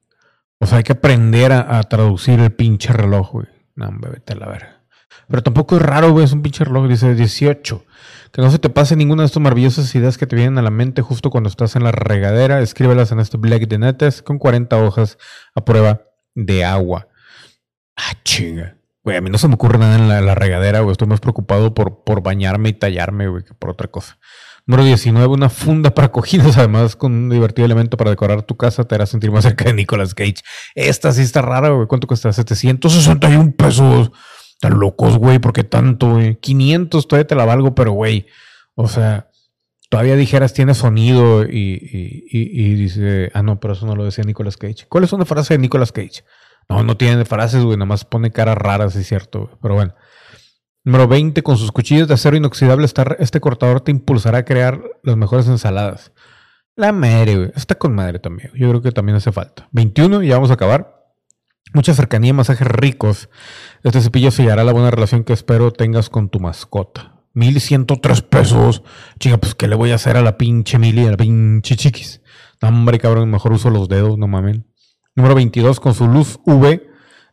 [0.57, 3.47] O sea, hay que aprender a, traducir el pinche reloj, güey.
[3.75, 4.83] No, vete a la verga.
[5.27, 6.23] Pero tampoco es raro, güey.
[6.23, 6.87] Es un pinche reloj.
[6.87, 7.85] Dice 18.
[8.31, 10.71] Que no se te pase ninguna de estas maravillosas ideas que te vienen a la
[10.71, 12.61] mente justo cuando estás en la regadera.
[12.61, 15.17] Escríbelas en este Black de Netes con 40 hojas
[15.55, 16.03] a prueba
[16.35, 17.09] de agua.
[17.97, 18.78] Ah, chinga.
[19.03, 20.91] Güey, a mí no se me ocurre nada en la, regadera, güey.
[20.91, 24.19] Estoy más preocupado por, por bañarme y tallarme, güey, que por otra cosa.
[24.65, 28.83] Número 19, una funda para cojines, además con un divertido elemento para decorar tu casa,
[28.83, 30.35] te hará sentir más cerca de Nicolas Cage.
[30.75, 31.87] Esta sí está rara, güey.
[31.87, 32.31] ¿Cuánto cuesta?
[32.33, 34.11] 761 pesos.
[34.53, 35.39] Están locos, güey.
[35.39, 36.35] ¿Por qué tanto, güey?
[36.35, 38.27] 500 todavía te la valgo, pero, güey.
[38.75, 39.29] O sea,
[39.89, 41.79] todavía dijeras tiene sonido y,
[42.31, 44.85] y- y dice, ah, no, pero eso no lo decía Nicolas Cage.
[44.89, 46.23] ¿Cuál es una frase de Nicolas Cage?
[46.69, 47.77] No, no tiene frases, güey.
[47.77, 49.57] Nada más pone caras raras, es cierto.
[49.61, 49.95] Pero bueno.
[50.85, 52.87] Número 20, con sus cuchillos de acero inoxidable,
[53.19, 56.13] este cortador te impulsará a crear las mejores ensaladas.
[56.75, 57.51] La madre, güey.
[57.55, 58.51] Está con madre también.
[58.55, 59.67] Yo creo que también hace falta.
[59.71, 60.99] 21, ya vamos a acabar.
[61.73, 63.29] Mucha cercanía, masajes ricos.
[63.83, 67.19] Este cepillo sellará la buena relación que espero tengas con tu mascota.
[67.33, 68.83] 1103 pesos.
[69.19, 72.21] Chica, pues, ¿qué le voy a hacer a la pinche Mili, a la pinche chiquis?
[72.61, 74.68] No, hombre, cabrón, mejor uso los dedos, no mamen.
[75.15, 76.81] Número 22, con su luz UV,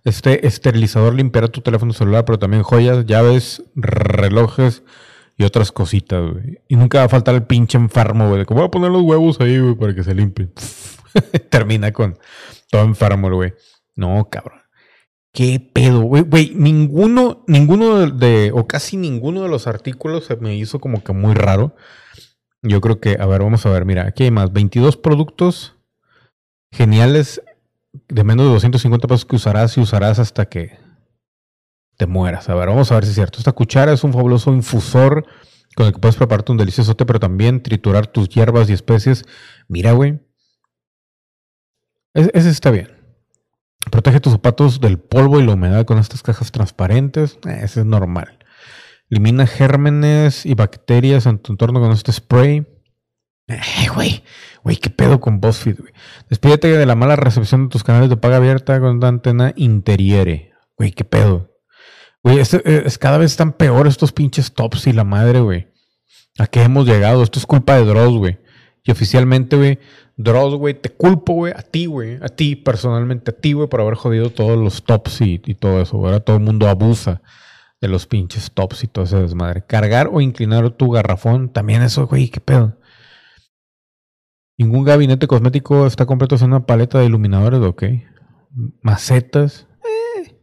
[0.05, 4.83] este esterilizador limpiará tu teléfono celular, pero también joyas, llaves, relojes
[5.37, 6.59] y otras cositas, güey.
[6.69, 9.41] Y nunca va a faltar el pinche enfermo, güey, que voy a poner los huevos
[9.41, 10.53] ahí, güey, para que se limpien.
[11.51, 12.19] Termina con
[12.71, 13.55] todo enfermo, güey.
[13.95, 14.61] No, cabrón.
[15.33, 16.23] ¿Qué pedo, güey?
[16.23, 21.05] Güey, ninguno, ninguno de, de- o casi ninguno de los artículos se me hizo como
[21.05, 21.77] que muy raro.
[22.63, 24.53] Yo creo que, a ver, vamos a ver, mira, aquí hay más.
[24.53, 25.77] 22 productos
[26.73, 27.43] geniales
[28.09, 30.79] de menos de 250 pesos que usarás y usarás hasta que
[31.97, 32.49] te mueras.
[32.49, 33.39] A ver, vamos a ver si es cierto.
[33.39, 35.27] Esta cuchara es un fabuloso infusor
[35.75, 39.25] con el que puedes prepararte un delicioso té, pero también triturar tus hierbas y especies.
[39.69, 40.21] Mira, güey.
[42.15, 42.89] Es- Ese está bien.
[43.91, 47.39] Protege tus zapatos del polvo y la humedad con estas cajas transparentes.
[47.47, 48.39] Eh, ese es normal.
[49.11, 52.67] Elimina gérmenes y bacterias en tu entorno con este spray.
[53.49, 54.23] Eh, güey.
[54.65, 55.93] Güey, qué pedo con BuzzFeed, güey.
[56.29, 60.53] Despídete de la mala recepción de tus canales de paga abierta con una antena interiere.
[60.77, 61.57] Güey, qué pedo.
[62.23, 65.69] Güey, este, eh, es, cada vez están peor estos pinches tops y la madre, güey.
[66.39, 67.23] ¿A qué hemos llegado?
[67.23, 68.39] Esto es culpa de Dross, güey.
[68.83, 69.79] Y oficialmente, güey,
[70.17, 73.81] Dross, güey, te culpo, güey, a ti, güey, a ti personalmente, a ti, güey, por
[73.81, 75.97] haber jodido todos los tops y, y todo eso.
[75.97, 77.23] Ahora todo el mundo abusa
[77.81, 79.65] de los pinches tops y todo ese desmadre.
[79.67, 82.77] Cargar o inclinar tu garrafón, también eso, güey, qué pedo.
[84.59, 87.85] Ningún gabinete cosmético está completo sin una paleta de iluminadores, ok.
[88.83, 90.35] Macetas, eh,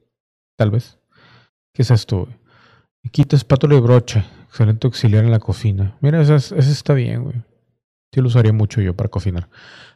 [0.58, 1.00] tal vez.
[1.74, 2.38] ¿Qué es esto, güey?
[3.12, 4.26] Quita espátula y brocha.
[4.48, 5.98] Excelente auxiliar en la cocina.
[6.02, 7.36] Mira, ese, es- ese está bien, güey.
[8.14, 9.50] Sí lo usaría mucho yo para cocinar.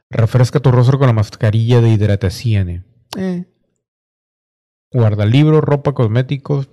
[0.09, 2.85] Refresca tu rostro con la mascarilla de hidratación.
[3.17, 3.45] Eh.
[4.91, 6.69] Guarda libros, ropa, cosméticos.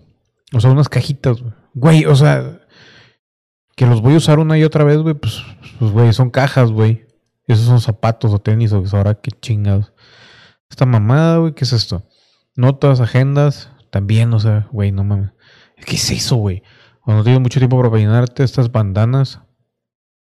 [0.55, 1.53] O sea, unas cajitas, güey.
[1.75, 2.61] Güey, o sea,
[3.77, 5.43] que los voy a usar una y otra vez, güey, pues,
[5.79, 7.05] pues, güey, son cajas, güey.
[7.47, 9.93] Esos son zapatos o tenis o que ahora qué chingados.
[10.71, 12.09] Esta mamada, güey, ¿qué es esto?
[12.57, 15.31] Notas, agendas, también, o sea, güey, no mames.
[15.85, 16.63] ¿Qué es eso, güey?
[17.03, 19.41] Cuando tienes mucho tiempo para peinarte, estas bandanas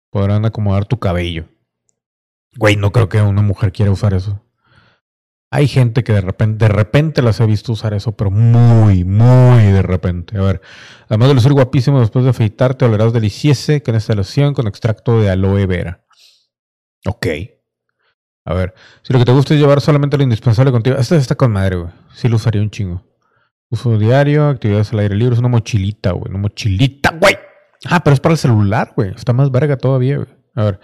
[0.10, 1.48] podrán acomodar tu cabello.
[2.58, 4.44] Güey, no creo que una mujer quiera usar eso.
[5.50, 9.64] Hay gente que de repente, de repente las he visto usar eso, pero muy, muy
[9.64, 10.38] de repente.
[10.38, 10.62] A ver,
[11.08, 15.30] además de lucir guapísimo después de afeitarte, olerás delicioso con esta loción con extracto de
[15.30, 16.03] aloe vera.
[17.06, 17.28] Ok.
[18.46, 18.74] A ver,
[19.04, 21.78] si lo que te gusta es llevar solamente lo indispensable contigo, esta está con madre,
[21.78, 21.92] güey.
[22.14, 23.04] Sí lo usaría un chingo.
[23.70, 26.30] Uso diario, actividades al aire libre, es una mochilita, güey.
[26.30, 27.38] Una mochilita, güey.
[27.86, 29.12] Ah, pero es para el celular, güey.
[29.16, 30.30] Está más verga todavía, güey.
[30.56, 30.80] A ver,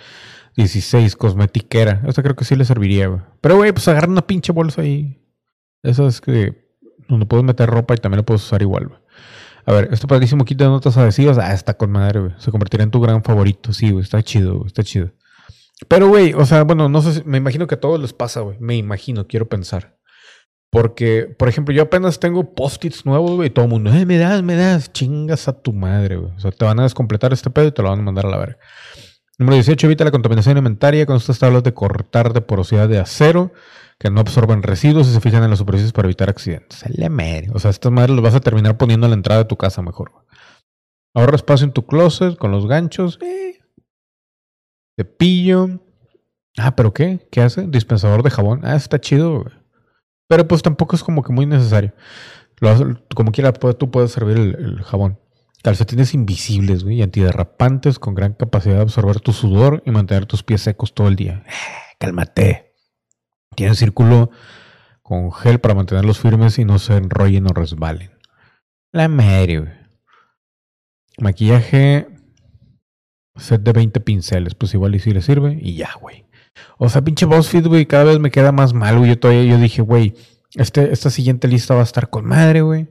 [0.56, 2.02] 16, cosmetiquera.
[2.08, 3.22] Esta creo que sí le serviría, güey.
[3.42, 5.22] Pero, güey, pues agarra una pinche bolsa ahí.
[5.84, 6.70] Esa es que
[7.08, 9.00] donde puedes meter ropa y también lo puedes usar igual, güey.
[9.66, 11.38] A ver, este padrísimo kit de notas adhesivas.
[11.38, 12.34] Ah, está con madre, güey.
[12.38, 13.72] Se convertirá en tu gran favorito.
[13.74, 14.04] Sí, güey.
[14.04, 14.68] Está chido, güey.
[14.68, 15.12] Está chido.
[15.88, 18.42] Pero, güey, o sea, bueno, no sé, si- me imagino que a todos les pasa,
[18.42, 18.58] güey.
[18.60, 19.98] Me imagino, quiero pensar.
[20.72, 24.18] Porque, por ejemplo, yo apenas tengo post-its nuevos, güey, y todo el mundo, eh, me
[24.18, 26.32] das, me das, chingas a tu madre, güey.
[26.36, 28.30] O sea, te van a descompletar este pedo y te lo van a mandar a
[28.30, 28.58] la verga.
[29.40, 33.52] Número 18, evita la contaminación alimentaria con estas tablas de cortar de porosidad de acero
[33.98, 36.84] que no absorben residuos y se fijan en las superficies para evitar accidentes.
[36.98, 37.48] La madre.
[37.54, 39.82] O sea, estas madres las vas a terminar poniendo a la entrada de tu casa
[39.82, 40.12] mejor.
[41.16, 43.18] Ahorra espacio en tu closet con los ganchos.
[43.22, 43.59] eh.
[45.00, 45.80] Cepillo.
[46.58, 47.26] Ah, ¿pero qué?
[47.32, 47.68] ¿Qué hace?
[47.68, 48.66] Dispensador de jabón.
[48.66, 49.56] Ah, está chido, güey.
[50.28, 51.94] Pero pues tampoco es como que muy necesario.
[52.60, 55.18] Lo como quiera, tú puedes servir el, jabón.
[55.64, 60.44] Calcetines invisibles, güey, y antiderrapantes con gran capacidad de absorber tu sudor y mantener tus
[60.44, 61.46] pies secos todo el día.
[61.98, 62.74] Cálmate.
[63.56, 64.32] Tiene círculo
[65.02, 68.12] con gel para mantenerlos firmes y no se enrollen o resbalen.
[68.92, 69.72] La madre, güey.
[71.20, 72.19] Maquillaje.
[73.40, 74.56] Set de 20 pinceles.
[74.56, 75.58] Pues igual y si le sirve.
[75.62, 76.26] Y ya, güey.
[76.78, 79.10] O sea, pinche BuzzFeed, güey, cada vez me queda más mal, güey.
[79.10, 80.16] Yo todavía yo dije, güey,
[80.56, 82.90] este, esta siguiente lista va a estar con madre, güey.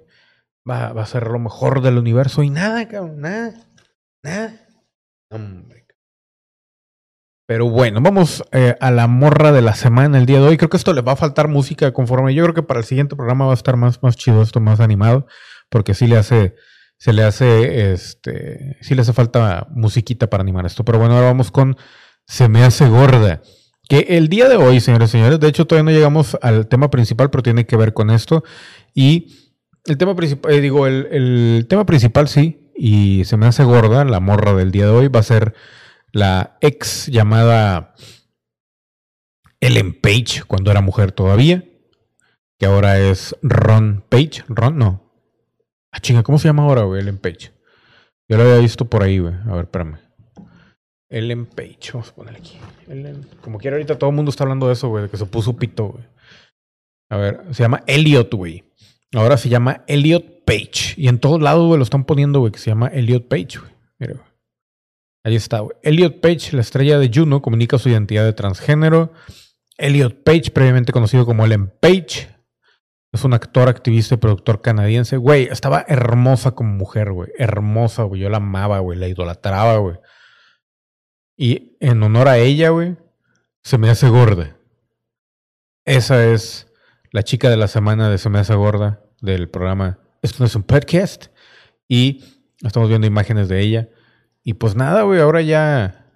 [0.68, 2.42] Va, va a ser lo mejor del universo.
[2.42, 3.54] Y nada, cabrón, nada.
[4.22, 4.66] Nada.
[5.30, 5.78] Hombre.
[7.48, 10.58] Pero bueno, vamos eh, a la morra de la semana el día de hoy.
[10.58, 12.34] Creo que esto le va a faltar música conforme.
[12.34, 14.80] Yo creo que para el siguiente programa va a estar más, más chido esto, más
[14.80, 15.26] animado.
[15.70, 16.56] Porque sí le hace,
[16.98, 20.84] se le hace, este, sí le hace falta musiquita para animar esto.
[20.84, 21.76] Pero bueno, ahora vamos con
[22.26, 23.40] Se me hace gorda.
[23.88, 26.90] Que el día de hoy, señores y señores, de hecho todavía no llegamos al tema
[26.90, 28.44] principal, pero tiene que ver con esto.
[28.92, 29.54] Y
[29.86, 34.04] el tema principal, eh, digo, el, el tema principal sí, y se me hace gorda,
[34.04, 35.54] la morra del día de hoy va a ser
[36.12, 37.94] la ex llamada
[39.60, 41.64] Ellen Page, cuando era mujer todavía,
[42.58, 44.44] que ahora es Ron Page.
[44.48, 45.07] Ron, no.
[45.98, 47.00] Ah, chinga, ¿cómo se llama ahora, güey?
[47.02, 47.50] Ellen Page.
[48.28, 49.34] Yo lo había visto por ahí, güey.
[49.34, 49.98] A ver, espérame.
[51.10, 52.56] Ellen Page, vamos a ponerle aquí.
[52.86, 55.26] Ellen- Como quiera, ahorita todo el mundo está hablando de eso, güey, de que se
[55.26, 56.04] puso pito, güey.
[57.10, 58.62] A ver, se llama Elliot, güey.
[59.12, 60.94] Ahora se llama Elliot Page.
[60.96, 63.72] Y en todos lados, güey, lo están poniendo, güey, que se llama Elliot Page, güey.
[63.98, 64.26] Mira, güey.
[65.24, 65.76] Ahí está, güey.
[65.82, 69.12] Elliot Page, la estrella de Juno, comunica su identidad de transgénero.
[69.78, 72.28] Elliot Page, previamente conocido como Ellen Page,
[73.18, 75.16] es un actor, activista y productor canadiense.
[75.16, 77.30] Güey, estaba hermosa como mujer, güey.
[77.36, 78.22] Hermosa, güey.
[78.22, 78.98] Yo la amaba, güey.
[78.98, 79.96] La idolatraba, güey.
[81.36, 82.96] Y en honor a ella, güey,
[83.62, 84.56] se me hace gorda.
[85.84, 86.66] Esa es
[87.12, 90.54] la chica de la semana de Se me hace gorda del programa Esto no es
[90.54, 91.26] un podcast.
[91.88, 92.24] Y
[92.62, 93.88] estamos viendo imágenes de ella.
[94.42, 96.06] Y pues nada, güey, ahora ya,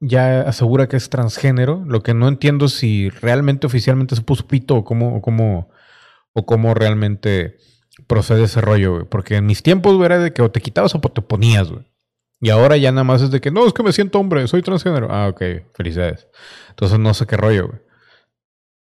[0.00, 1.84] ya asegura que es transgénero.
[1.86, 5.70] Lo que no entiendo si realmente oficialmente se puso pito o cómo, o cómo,
[6.34, 7.58] o cómo realmente
[8.06, 9.04] procede ese rollo, güey.
[9.04, 11.84] Porque en mis tiempos, güey, era de que o te quitabas o te ponías, güey.
[12.40, 14.62] Y ahora ya nada más es de que, no, es que me siento hombre, soy
[14.62, 15.08] transgénero.
[15.10, 15.42] Ah, ok,
[15.74, 16.26] felicidades.
[16.70, 17.80] Entonces no sé qué rollo, güey.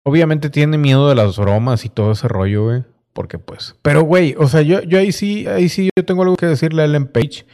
[0.03, 2.83] Obviamente tiene miedo de las bromas y todo ese rollo, güey.
[3.13, 3.75] Porque pues.
[3.81, 6.81] Pero, güey, o sea, yo, yo ahí sí, ahí sí yo tengo algo que decirle
[6.81, 7.45] a Ellen Page.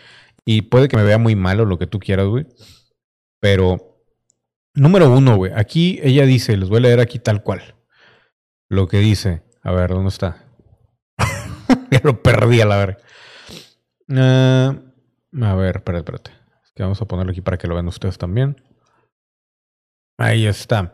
[0.46, 2.46] Y puede que me vea muy mal o lo que tú quieras, güey.
[3.42, 4.00] Pero,
[4.76, 5.52] número uno, güey.
[5.56, 7.76] Aquí ella dice, les voy a leer aquí tal cual.
[8.70, 9.42] Lo que dice.
[9.68, 10.46] A ver, ¿dónde está?
[11.92, 12.98] ya lo perdí a la verga.
[14.10, 14.74] Ah,
[15.42, 16.32] a ver, espérate, espérate.
[16.64, 18.64] Es que vamos a ponerlo aquí para que lo vean ustedes también.
[20.18, 20.94] Ahí está.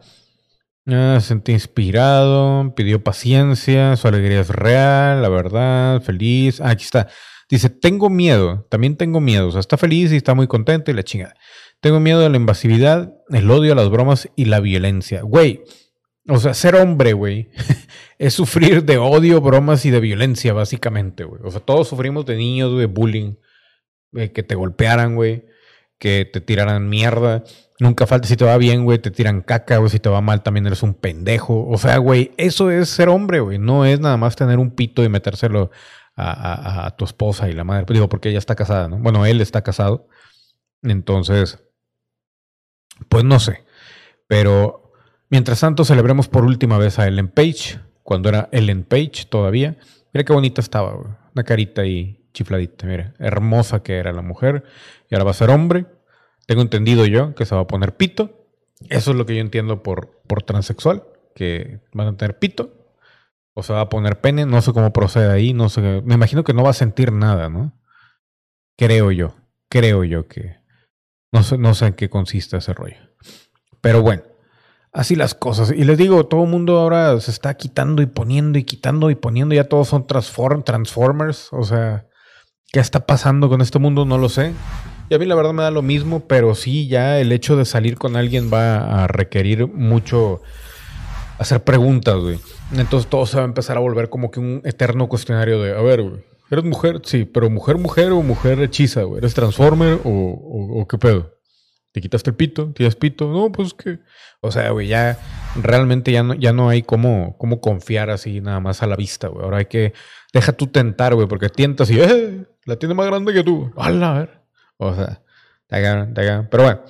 [0.88, 6.60] Ah, se sentí inspirado, pidió paciencia, su alegría es real, la verdad, feliz.
[6.60, 7.10] Ah, aquí está.
[7.52, 9.50] Dice, tengo miedo, también tengo miedo.
[9.50, 11.36] O sea, está feliz y está muy contento y la chingada.
[11.80, 15.22] Tengo miedo de la invasividad, el odio, las bromas y la violencia.
[15.22, 15.62] Güey,
[16.30, 17.50] o sea, ser hombre, güey,
[18.18, 21.42] es sufrir de odio, bromas y de violencia, básicamente, güey.
[21.44, 23.36] O sea, todos sufrimos de niños, de bullying,
[24.34, 25.46] que te golpearan, güey,
[25.98, 27.44] que te tiraran mierda.
[27.80, 30.44] Nunca falta, si te va bien, güey, te tiran caca, güey, si te va mal
[30.44, 31.68] también eres un pendejo.
[31.68, 33.58] O sea, güey, eso es ser hombre, güey.
[33.58, 35.72] No es nada más tener un pito y metérselo
[36.16, 37.86] a- a tu esposa y la madre.
[37.90, 39.00] Digo, porque ella está casada, ¿no?
[39.00, 40.08] Bueno, él está casado.
[40.84, 41.58] Entonces,
[43.10, 43.64] pues no sé.
[44.28, 44.83] Pero
[45.30, 49.78] mientras tanto, celebremos por última vez a Ellen Page, cuando era Ellen Page todavía.
[50.14, 50.96] Mira qué bonita estaba.
[51.34, 53.14] Una carita ahí chifladita, mira.
[53.20, 54.66] Hermosa que era la mujer.
[55.10, 55.86] Y ahora va a ser hombre.
[56.46, 58.48] Tengo entendido yo que se va a poner pito.
[58.90, 61.04] Eso es lo que yo entiendo por, por transexual,
[61.36, 62.98] que van a tener pito.
[63.54, 64.46] O se va a poner pene.
[64.46, 65.54] No sé cómo procede ahí.
[65.54, 66.02] No sé.
[66.04, 67.80] Me imagino que no va a sentir nada, ¿no?
[68.78, 69.36] Creo yo.
[69.70, 70.58] Creo yo que.
[71.32, 72.98] No sé, no sé en qué consiste ese rollo.
[73.82, 74.24] Pero bueno.
[74.94, 75.74] Así las cosas.
[75.76, 79.16] Y les digo, todo el mundo ahora se está quitando y poniendo y quitando y
[79.16, 79.56] poniendo.
[79.56, 81.48] Ya todos son transform, Transformers.
[81.52, 82.06] O sea,
[82.72, 84.06] ¿qué está pasando con este mundo?
[84.06, 84.54] No lo sé.
[85.10, 87.66] Y a mí la verdad me da lo mismo, pero sí, ya el hecho de
[87.66, 90.42] salir con alguien va a requerir mucho
[91.38, 92.40] hacer preguntas, güey.
[92.72, 95.82] Entonces todo se va a empezar a volver como que un eterno cuestionario de, a
[95.82, 97.02] ver, güey, ¿eres mujer?
[97.04, 99.20] Sí, pero mujer, mujer o mujer hechiza, güey.
[99.20, 101.33] ¿Eres transformer o, qué pedo?
[101.94, 102.74] ¿Te quitaste el pito?
[102.74, 103.32] ¿Tienes pito?
[103.32, 104.00] No, pues que...
[104.42, 105.20] O sea, güey, ya
[105.62, 109.28] realmente ya no, ya no hay cómo, cómo confiar así nada más a la vista,
[109.28, 109.46] güey.
[109.46, 109.94] Ahora hay que...
[110.34, 112.02] Deja tú tentar, güey, porque tientas y...
[112.02, 112.46] ¡Eh!
[112.66, 113.72] La tiene más grande que tú.
[113.78, 114.16] ¡Hala!
[114.16, 114.42] A ver.
[114.78, 115.22] O sea,
[115.68, 116.48] te agarran, te agarran.
[116.50, 116.82] Pero bueno,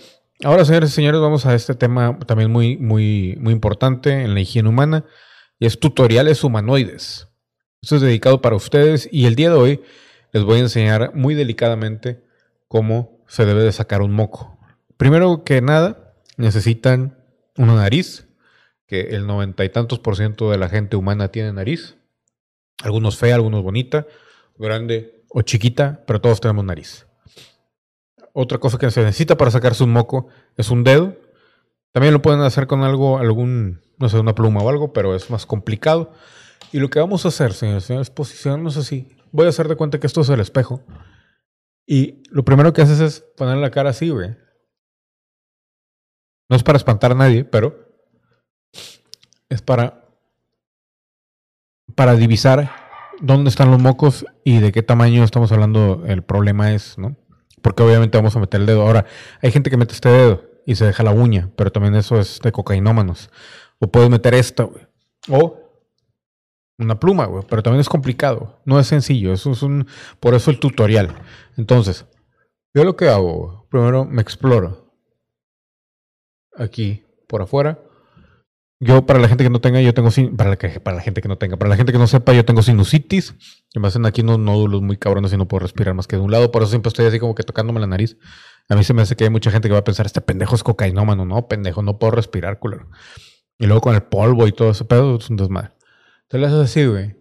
[0.46, 4.40] ahora, señores y señores, vamos a este tema también muy, muy, muy importante en la
[4.40, 5.04] higiene humana.
[5.60, 7.28] Y es tutoriales humanoides.
[7.82, 9.82] Esto es dedicado para ustedes y el día de hoy
[10.32, 12.24] les voy a enseñar muy delicadamente
[12.70, 14.58] cómo se debe de sacar un moco.
[14.98, 17.18] Primero que nada, necesitan
[17.58, 18.28] una nariz,
[18.88, 21.98] que el noventa y tantos por ciento de la gente humana tiene nariz.
[22.84, 24.06] Algunos fea, algunos bonita,
[24.58, 27.08] grande o chiquita, pero todos tenemos nariz.
[28.34, 30.28] Otra cosa que se necesita para sacarse un moco
[30.58, 31.16] es un dedo.
[31.92, 35.30] También lo pueden hacer con algo, algún, no sé, una pluma o algo, pero es
[35.30, 36.12] más complicado.
[36.72, 39.08] Y lo que vamos a hacer, señores, es posicionarnos así.
[39.32, 40.84] Voy a hacer de cuenta que esto es el espejo.
[41.86, 44.36] Y lo primero que haces es poner la cara así, güey.
[46.54, 47.90] No es para espantar a nadie, pero
[49.50, 50.06] es para
[51.96, 52.70] para divisar
[53.20, 57.16] dónde están los mocos y de qué tamaño estamos hablando el problema es, ¿no?
[57.64, 58.84] Porque obviamente vamos a meter el dedo.
[58.84, 59.08] Ahora,
[59.42, 62.40] hay gente que mete este dedo y se deja la uña, pero también eso es
[62.40, 63.32] de cocainómanos.
[63.80, 64.86] O puedes meter esta, güey.
[65.30, 65.58] O
[66.78, 67.44] una pluma, güey.
[67.50, 68.62] Pero también es complicado.
[68.64, 69.34] No es sencillo.
[69.34, 69.88] Eso es un.
[70.20, 71.16] Por eso el tutorial.
[71.58, 72.06] Entonces,
[72.76, 74.83] yo lo que hago, primero me exploro.
[76.58, 77.80] Aquí, por afuera.
[78.80, 81.02] Yo, para la gente que no tenga, yo tengo sin- para la, que, para la
[81.02, 83.34] gente que no tenga, para la gente que no sepa, yo tengo sinusitis.
[83.76, 86.32] Me hacen aquí unos nódulos muy cabrones y no puedo respirar más que de un
[86.32, 86.52] lado.
[86.52, 88.18] Por eso siempre estoy así como que tocándome la nariz.
[88.70, 90.56] A mí se me hace que hay mucha gente que va a pensar, este pendejo
[90.56, 91.26] es cocainómano.
[91.26, 92.90] No, pendejo, no puedo respirar, culero.
[93.58, 95.72] Y luego con el polvo y todo ese pedo, es un desmadre.
[96.28, 97.16] Te lo haces así, güey.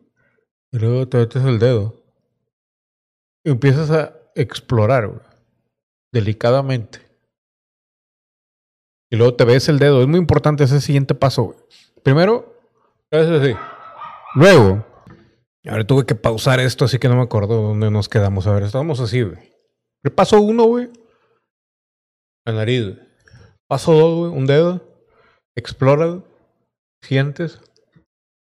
[0.73, 2.03] Y luego te metes el dedo.
[3.45, 5.21] Y empiezas a explorar, güey.
[6.13, 7.01] Delicadamente.
[9.13, 10.01] Y luego te ves el dedo.
[10.01, 11.59] Es muy importante ese siguiente paso, güey.
[12.03, 12.57] Primero,
[13.11, 13.55] así.
[14.35, 14.87] Luego,
[15.69, 18.47] ahora tuve que pausar esto, así que no me acuerdo dónde nos quedamos.
[18.47, 19.37] A ver, estábamos así, güey.
[20.03, 20.89] El paso uno, güey.
[22.47, 22.97] La nariz.
[23.69, 24.33] Paso dos, güey.
[24.33, 24.81] Un dedo.
[25.57, 26.23] Explora.
[27.03, 27.61] Sientes.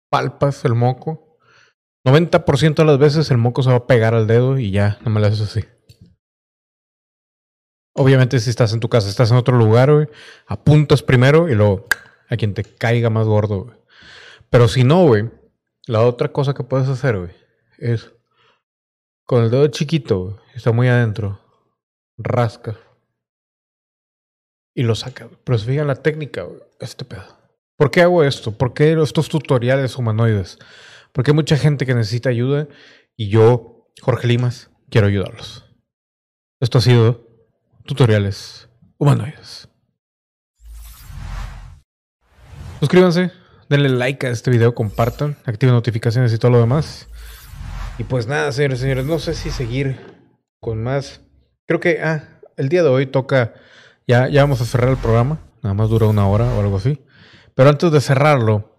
[0.09, 1.37] Palpas el moco.
[2.07, 5.11] 90% de las veces el moco se va a pegar al dedo y ya, no
[5.11, 5.65] me lo haces así.
[8.01, 10.09] Obviamente, si estás en tu casa, estás en otro lugar, güey,
[10.47, 11.85] apuntas primero y luego
[12.31, 13.77] a quien te caiga más gordo, güey.
[14.49, 15.31] Pero si no, güey,
[15.87, 17.33] la otra cosa que puedes hacer, güey,
[17.77, 18.11] es
[19.27, 21.41] con el dedo chiquito, está muy adentro,
[22.17, 22.79] rasca
[24.75, 25.29] y lo saca.
[25.45, 27.37] Pero se fijan la técnica, güey, este pedo.
[27.77, 28.51] ¿Por qué hago esto?
[28.51, 30.59] ¿Por qué estos tutoriales humanoides?
[31.13, 32.67] Porque hay mucha gente que necesita ayuda
[33.15, 35.67] y yo, Jorge Limas, quiero ayudarlos.
[36.61, 37.30] Esto ha sido
[37.91, 38.69] tutoriales
[38.99, 39.69] humanoides.
[42.79, 43.33] Suscríbanse,
[43.69, 47.09] denle like a este video, compartan, activen notificaciones y todo lo demás.
[47.99, 49.99] Y pues nada, señores y señores, no sé si seguir
[50.61, 51.21] con más.
[51.67, 53.55] Creo que, ah, el día de hoy toca,
[54.07, 57.05] ya, ya vamos a cerrar el programa, nada más dura una hora o algo así.
[57.55, 58.77] Pero antes de cerrarlo,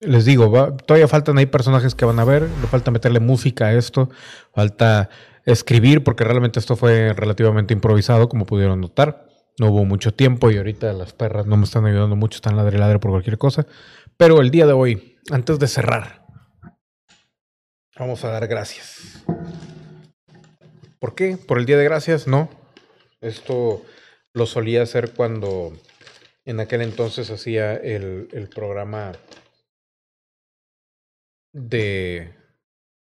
[0.00, 3.66] les digo, va- todavía faltan ahí personajes que van a ver, le falta meterle música
[3.66, 4.08] a esto,
[4.54, 5.10] falta
[5.52, 9.26] escribir, porque realmente esto fue relativamente improvisado, como pudieron notar.
[9.58, 12.78] No hubo mucho tiempo y ahorita las perras no me están ayudando mucho, están ladre
[12.78, 13.66] ladre por cualquier cosa.
[14.16, 16.26] Pero el día de hoy, antes de cerrar,
[17.98, 19.24] vamos a dar gracias.
[20.98, 21.36] ¿Por qué?
[21.36, 22.26] ¿Por el Día de Gracias?
[22.26, 22.50] No.
[23.20, 23.82] Esto
[24.34, 25.72] lo solía hacer cuando
[26.44, 29.12] en aquel entonces hacía el, el programa
[31.52, 32.34] de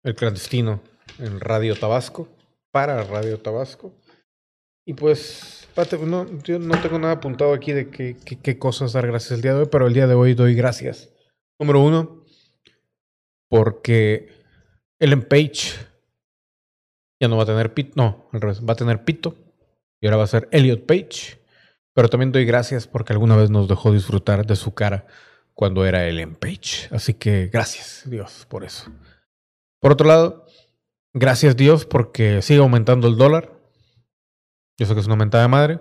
[0.04, 0.82] El Clandestino
[1.20, 2.30] en Radio Tabasco,
[2.78, 3.92] para Radio Tabasco.
[4.86, 8.94] Y pues, pate- no, yo no tengo nada apuntado aquí de qué, qué, qué cosas
[8.94, 11.10] dar gracias el día de hoy, pero el día de hoy doy gracias.
[11.60, 12.24] Número uno,
[13.50, 14.30] porque
[15.00, 15.74] Ellen Page
[17.20, 19.36] ya no va a tener pito, no, al revés, va a tener pito
[20.00, 21.42] y ahora va a ser Elliot Page.
[21.96, 25.08] Pero también doy gracias porque alguna vez nos dejó disfrutar de su cara
[25.56, 26.90] cuando era Ellen Page.
[26.92, 28.92] Así que gracias Dios por eso.
[29.82, 30.46] Por otro lado,
[31.14, 33.54] gracias Dios porque sigue aumentando el dólar.
[34.78, 35.80] Yo sé que es una mentada de madre,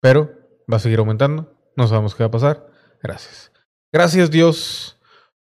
[0.00, 0.30] pero
[0.70, 1.54] va a seguir aumentando.
[1.76, 2.70] No sabemos qué va a pasar.
[3.02, 3.52] Gracias.
[3.92, 4.98] Gracias Dios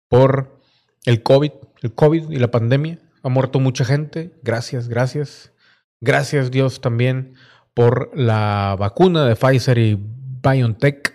[0.08, 0.60] por
[1.04, 2.98] el COVID, el COVID y la pandemia.
[3.22, 4.32] Ha muerto mucha gente.
[4.42, 5.52] Gracias, gracias.
[6.00, 7.34] Gracias Dios también
[7.74, 9.98] por la vacuna de Pfizer y
[10.42, 11.14] BioNTech,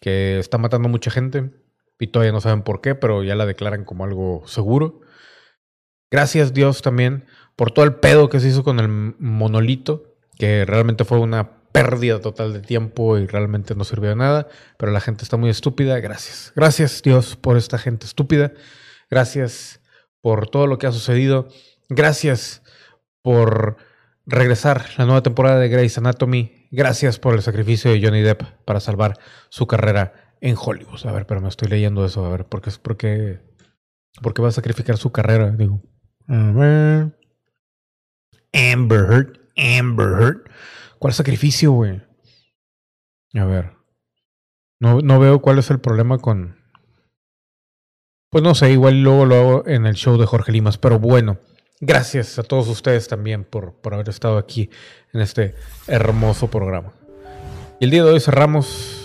[0.00, 1.50] que está matando mucha gente.
[1.98, 5.00] Y todavía no saben por qué, pero ya la declaran como algo seguro.
[6.10, 7.24] Gracias Dios también
[7.56, 12.20] por todo el pedo que se hizo con el monolito, que realmente fue una pérdida
[12.20, 14.48] total de tiempo y realmente no sirvió de nada,
[14.78, 15.98] pero la gente está muy estúpida.
[16.00, 16.52] Gracias.
[16.54, 18.52] Gracias Dios por esta gente estúpida.
[19.10, 19.80] Gracias
[20.20, 21.48] por todo lo que ha sucedido.
[21.88, 22.62] Gracias
[23.22, 23.76] por
[24.26, 26.68] regresar la nueva temporada de Grey's Anatomy.
[26.70, 31.06] Gracias por el sacrificio de Johnny Depp para salvar su carrera en Hollywood.
[31.06, 32.24] A ver, pero me estoy leyendo eso.
[32.24, 33.40] A ver, ¿por qué, por qué,
[34.22, 35.50] por qué va a sacrificar su carrera?
[35.50, 35.80] Digo,
[36.28, 37.18] a ver.
[38.52, 40.50] Amber Heard, Amber Heard.
[40.98, 42.02] ¿Cuál sacrificio, güey?
[43.34, 43.72] A ver.
[44.80, 46.56] No, no veo cuál es el problema con.
[48.30, 51.38] Pues no sé, igual luego lo hago en el show de Jorge Limas, pero bueno.
[51.80, 54.70] Gracias a todos ustedes también por, por haber estado aquí
[55.12, 55.54] en este
[55.86, 56.92] hermoso programa.
[57.78, 58.95] Y el día de hoy cerramos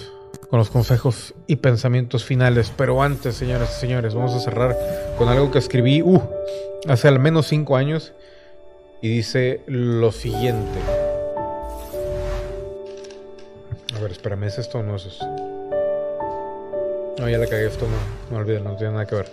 [0.52, 2.74] con los consejos y pensamientos finales.
[2.76, 4.78] Pero antes, señoras y señores, vamos a cerrar
[5.18, 6.22] con algo que escribí uh,
[6.90, 8.12] hace al menos cinco años.
[9.02, 10.78] Y dice lo siguiente.
[13.96, 15.26] A ver, espérame, ¿es esto o no es esto?
[17.18, 19.32] No, ya la cagué, esto no, no olviden, no tiene nada que ver.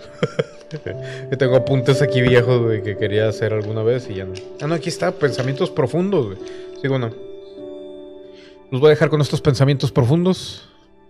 [1.31, 4.35] Yo tengo apuntes aquí viejos, güey, que quería hacer alguna vez y ya no.
[4.61, 6.37] Ah, no, aquí está, pensamientos profundos.
[6.81, 7.11] Sí, bueno.
[8.71, 10.69] Los voy a dejar con estos pensamientos profundos,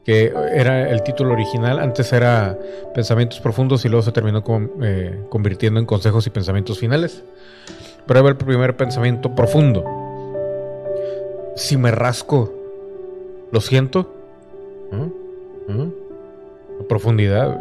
[0.08, 1.78] que era el título original.
[1.78, 2.56] Antes era
[2.94, 7.22] Pensamientos profundos y luego se terminó con- eh, convirtiendo en consejos y pensamientos finales.
[8.10, 9.84] Va el primer pensamiento profundo.
[11.56, 12.50] Si me rasco,
[13.52, 14.10] ¿lo siento?
[14.92, 15.04] ¿Ah?
[16.80, 17.60] La profundidad.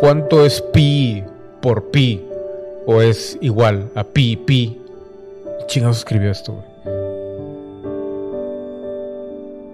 [0.00, 1.22] ¿Cuánto es pi
[1.60, 2.24] por pi?
[2.86, 4.80] ¿O es igual a pi, pi?
[5.58, 6.64] ¿Qué chingados escribió esto, güey?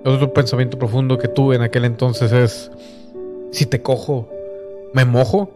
[0.04, 2.70] Otro pensamiento profundo que tuve en aquel entonces es:
[3.52, 4.28] si te cojo,
[4.94, 5.50] ¿me mojo?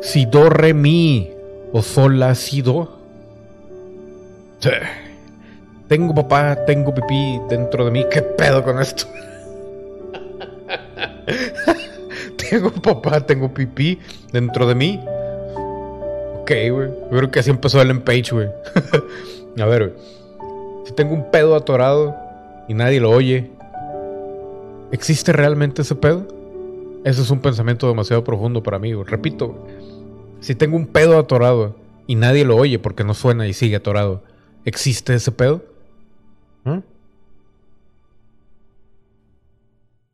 [0.00, 1.30] Si do, re, mi
[1.72, 2.88] o sol, la, si.
[5.88, 8.04] Tengo papá, tengo pipí dentro de mí.
[8.10, 9.06] ¿Qué pedo con esto?
[12.50, 13.98] tengo papá, tengo pipí
[14.32, 15.00] dentro de mí.
[16.40, 16.90] Ok, güey.
[17.10, 18.48] Creo que así empezó Ellen Page, güey.
[19.60, 20.15] A ver, güey.
[20.86, 22.16] Si tengo un pedo atorado
[22.68, 23.50] y nadie lo oye,
[24.92, 26.28] ¿existe realmente ese pedo?
[27.04, 28.94] Ese es un pensamiento demasiado profundo para mí.
[28.94, 29.66] Repito,
[30.38, 31.74] si tengo un pedo atorado
[32.06, 34.22] y nadie lo oye porque no suena y sigue atorado,
[34.64, 35.64] ¿existe ese pedo?
[36.62, 36.78] ¿Mm?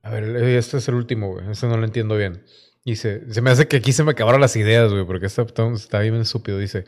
[0.05, 1.51] A ver, este es el último, güey.
[1.51, 2.45] Este no lo entiendo bien.
[2.83, 5.43] Dice, se me hace que aquí se me acabaron las ideas, güey, porque está,
[5.75, 6.57] está bien estúpido.
[6.57, 6.87] Dice,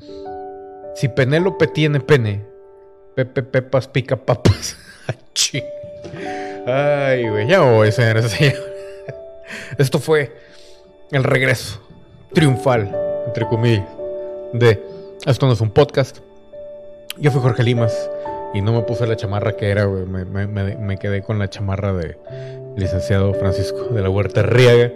[0.94, 2.53] si Penélope tiene pene,
[3.14, 4.76] Pepe Pepas pica papas.
[6.66, 8.36] Ay, güey, ya voy, señores.
[9.78, 10.34] Esto fue
[11.10, 11.80] el regreso
[12.32, 12.94] triunfal,
[13.26, 13.86] entre comillas,
[14.52, 14.82] de
[15.26, 16.18] Esto no es un podcast.
[17.18, 18.10] Yo fui Jorge Limas
[18.54, 20.04] y no me puse la chamarra que era, güey.
[20.06, 20.24] Me-
[20.76, 22.18] me quedé con la chamarra de
[22.76, 24.90] licenciado Francisco de la Huerta Riaga.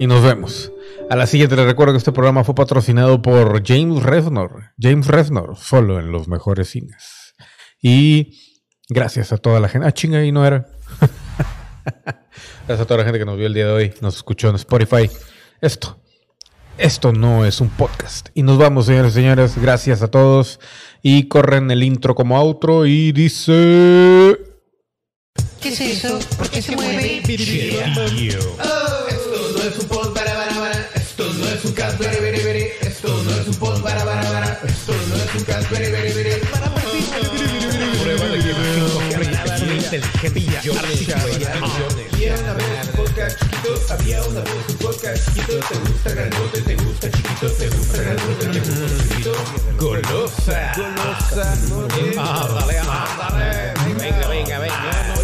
[0.00, 0.70] Y nos vemos.
[1.10, 4.70] A la siguiente les recuerdo que este programa fue patrocinado por James Reznor.
[4.80, 7.27] James Reznor, solo en los mejores cines.
[7.80, 8.38] Y
[8.88, 9.86] gracias a toda la gente.
[9.86, 10.66] Ah, chinga, y no era.
[12.66, 14.56] gracias a toda la gente que nos vio el día de hoy, nos escuchó en
[14.56, 15.10] Spotify.
[15.60, 16.00] Esto
[16.76, 18.28] Esto no es un podcast.
[18.34, 19.58] Y nos vamos, señores y señores.
[19.60, 20.60] Gracias a todos.
[21.02, 24.38] Y corren el intro como outro y dice...
[25.60, 26.18] ¿Qué es eso?
[26.36, 27.22] ¿Por qué se mueve?
[27.26, 27.42] Esto
[29.54, 30.90] no es un pod para para para.
[30.94, 32.68] Esto no es un cast very.
[32.80, 34.60] Esto no es un pod para para para.
[34.64, 36.17] Esto no es un cast.
[39.88, 40.02] Había
[42.34, 46.74] una vez un podcast chiquito, había una vez un podcast chiquito, te gusta grandote, te
[46.76, 49.32] gusta chiquito, te gusta grandote, te gusta chiquito,
[49.78, 55.14] golosa, golosa, ándale, ándale, venga, venga, venga,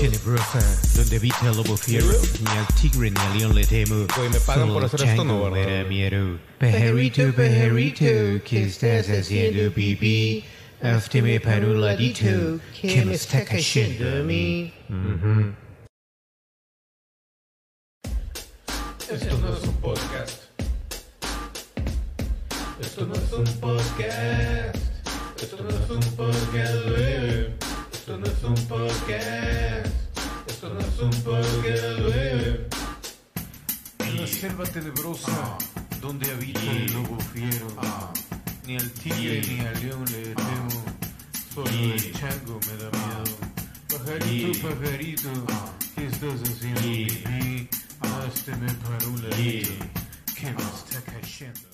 [0.00, 4.06] tenebrosa, donde habita el lobo fiero, ni al tigre ni al león le temo.
[4.16, 5.66] Güey, me pagan por hacer esto, ¿no, verdad?
[5.66, 6.38] me da miedo.
[6.58, 10.44] Pajarito, pajarito, ¿qué estás haciendo, pipí?
[10.84, 14.70] Hazme para un ladito, que me está cayendo a mí.
[14.90, 15.54] Mm-hmm.
[19.10, 20.42] Esto no es un podcast.
[22.78, 24.76] Esto no es un podcast.
[25.40, 27.54] Esto no es un podcast, baby.
[27.90, 29.86] Esto no es un podcast.
[30.46, 32.66] Esto no es un podcast, baby.
[34.00, 35.58] En la selva tenebrosa, ah.
[36.02, 38.12] donde habita el lobo fiero, ah.
[38.66, 40.84] Ni al tigre ni al león le temo,
[41.54, 43.36] solo el chango me da miedo.
[43.88, 45.30] Pajarito, pajarito,
[45.94, 47.68] ¿qué estás haciendo, pipí?
[48.00, 49.72] Hazme para un ladito,
[50.34, 51.73] que me está cayendo.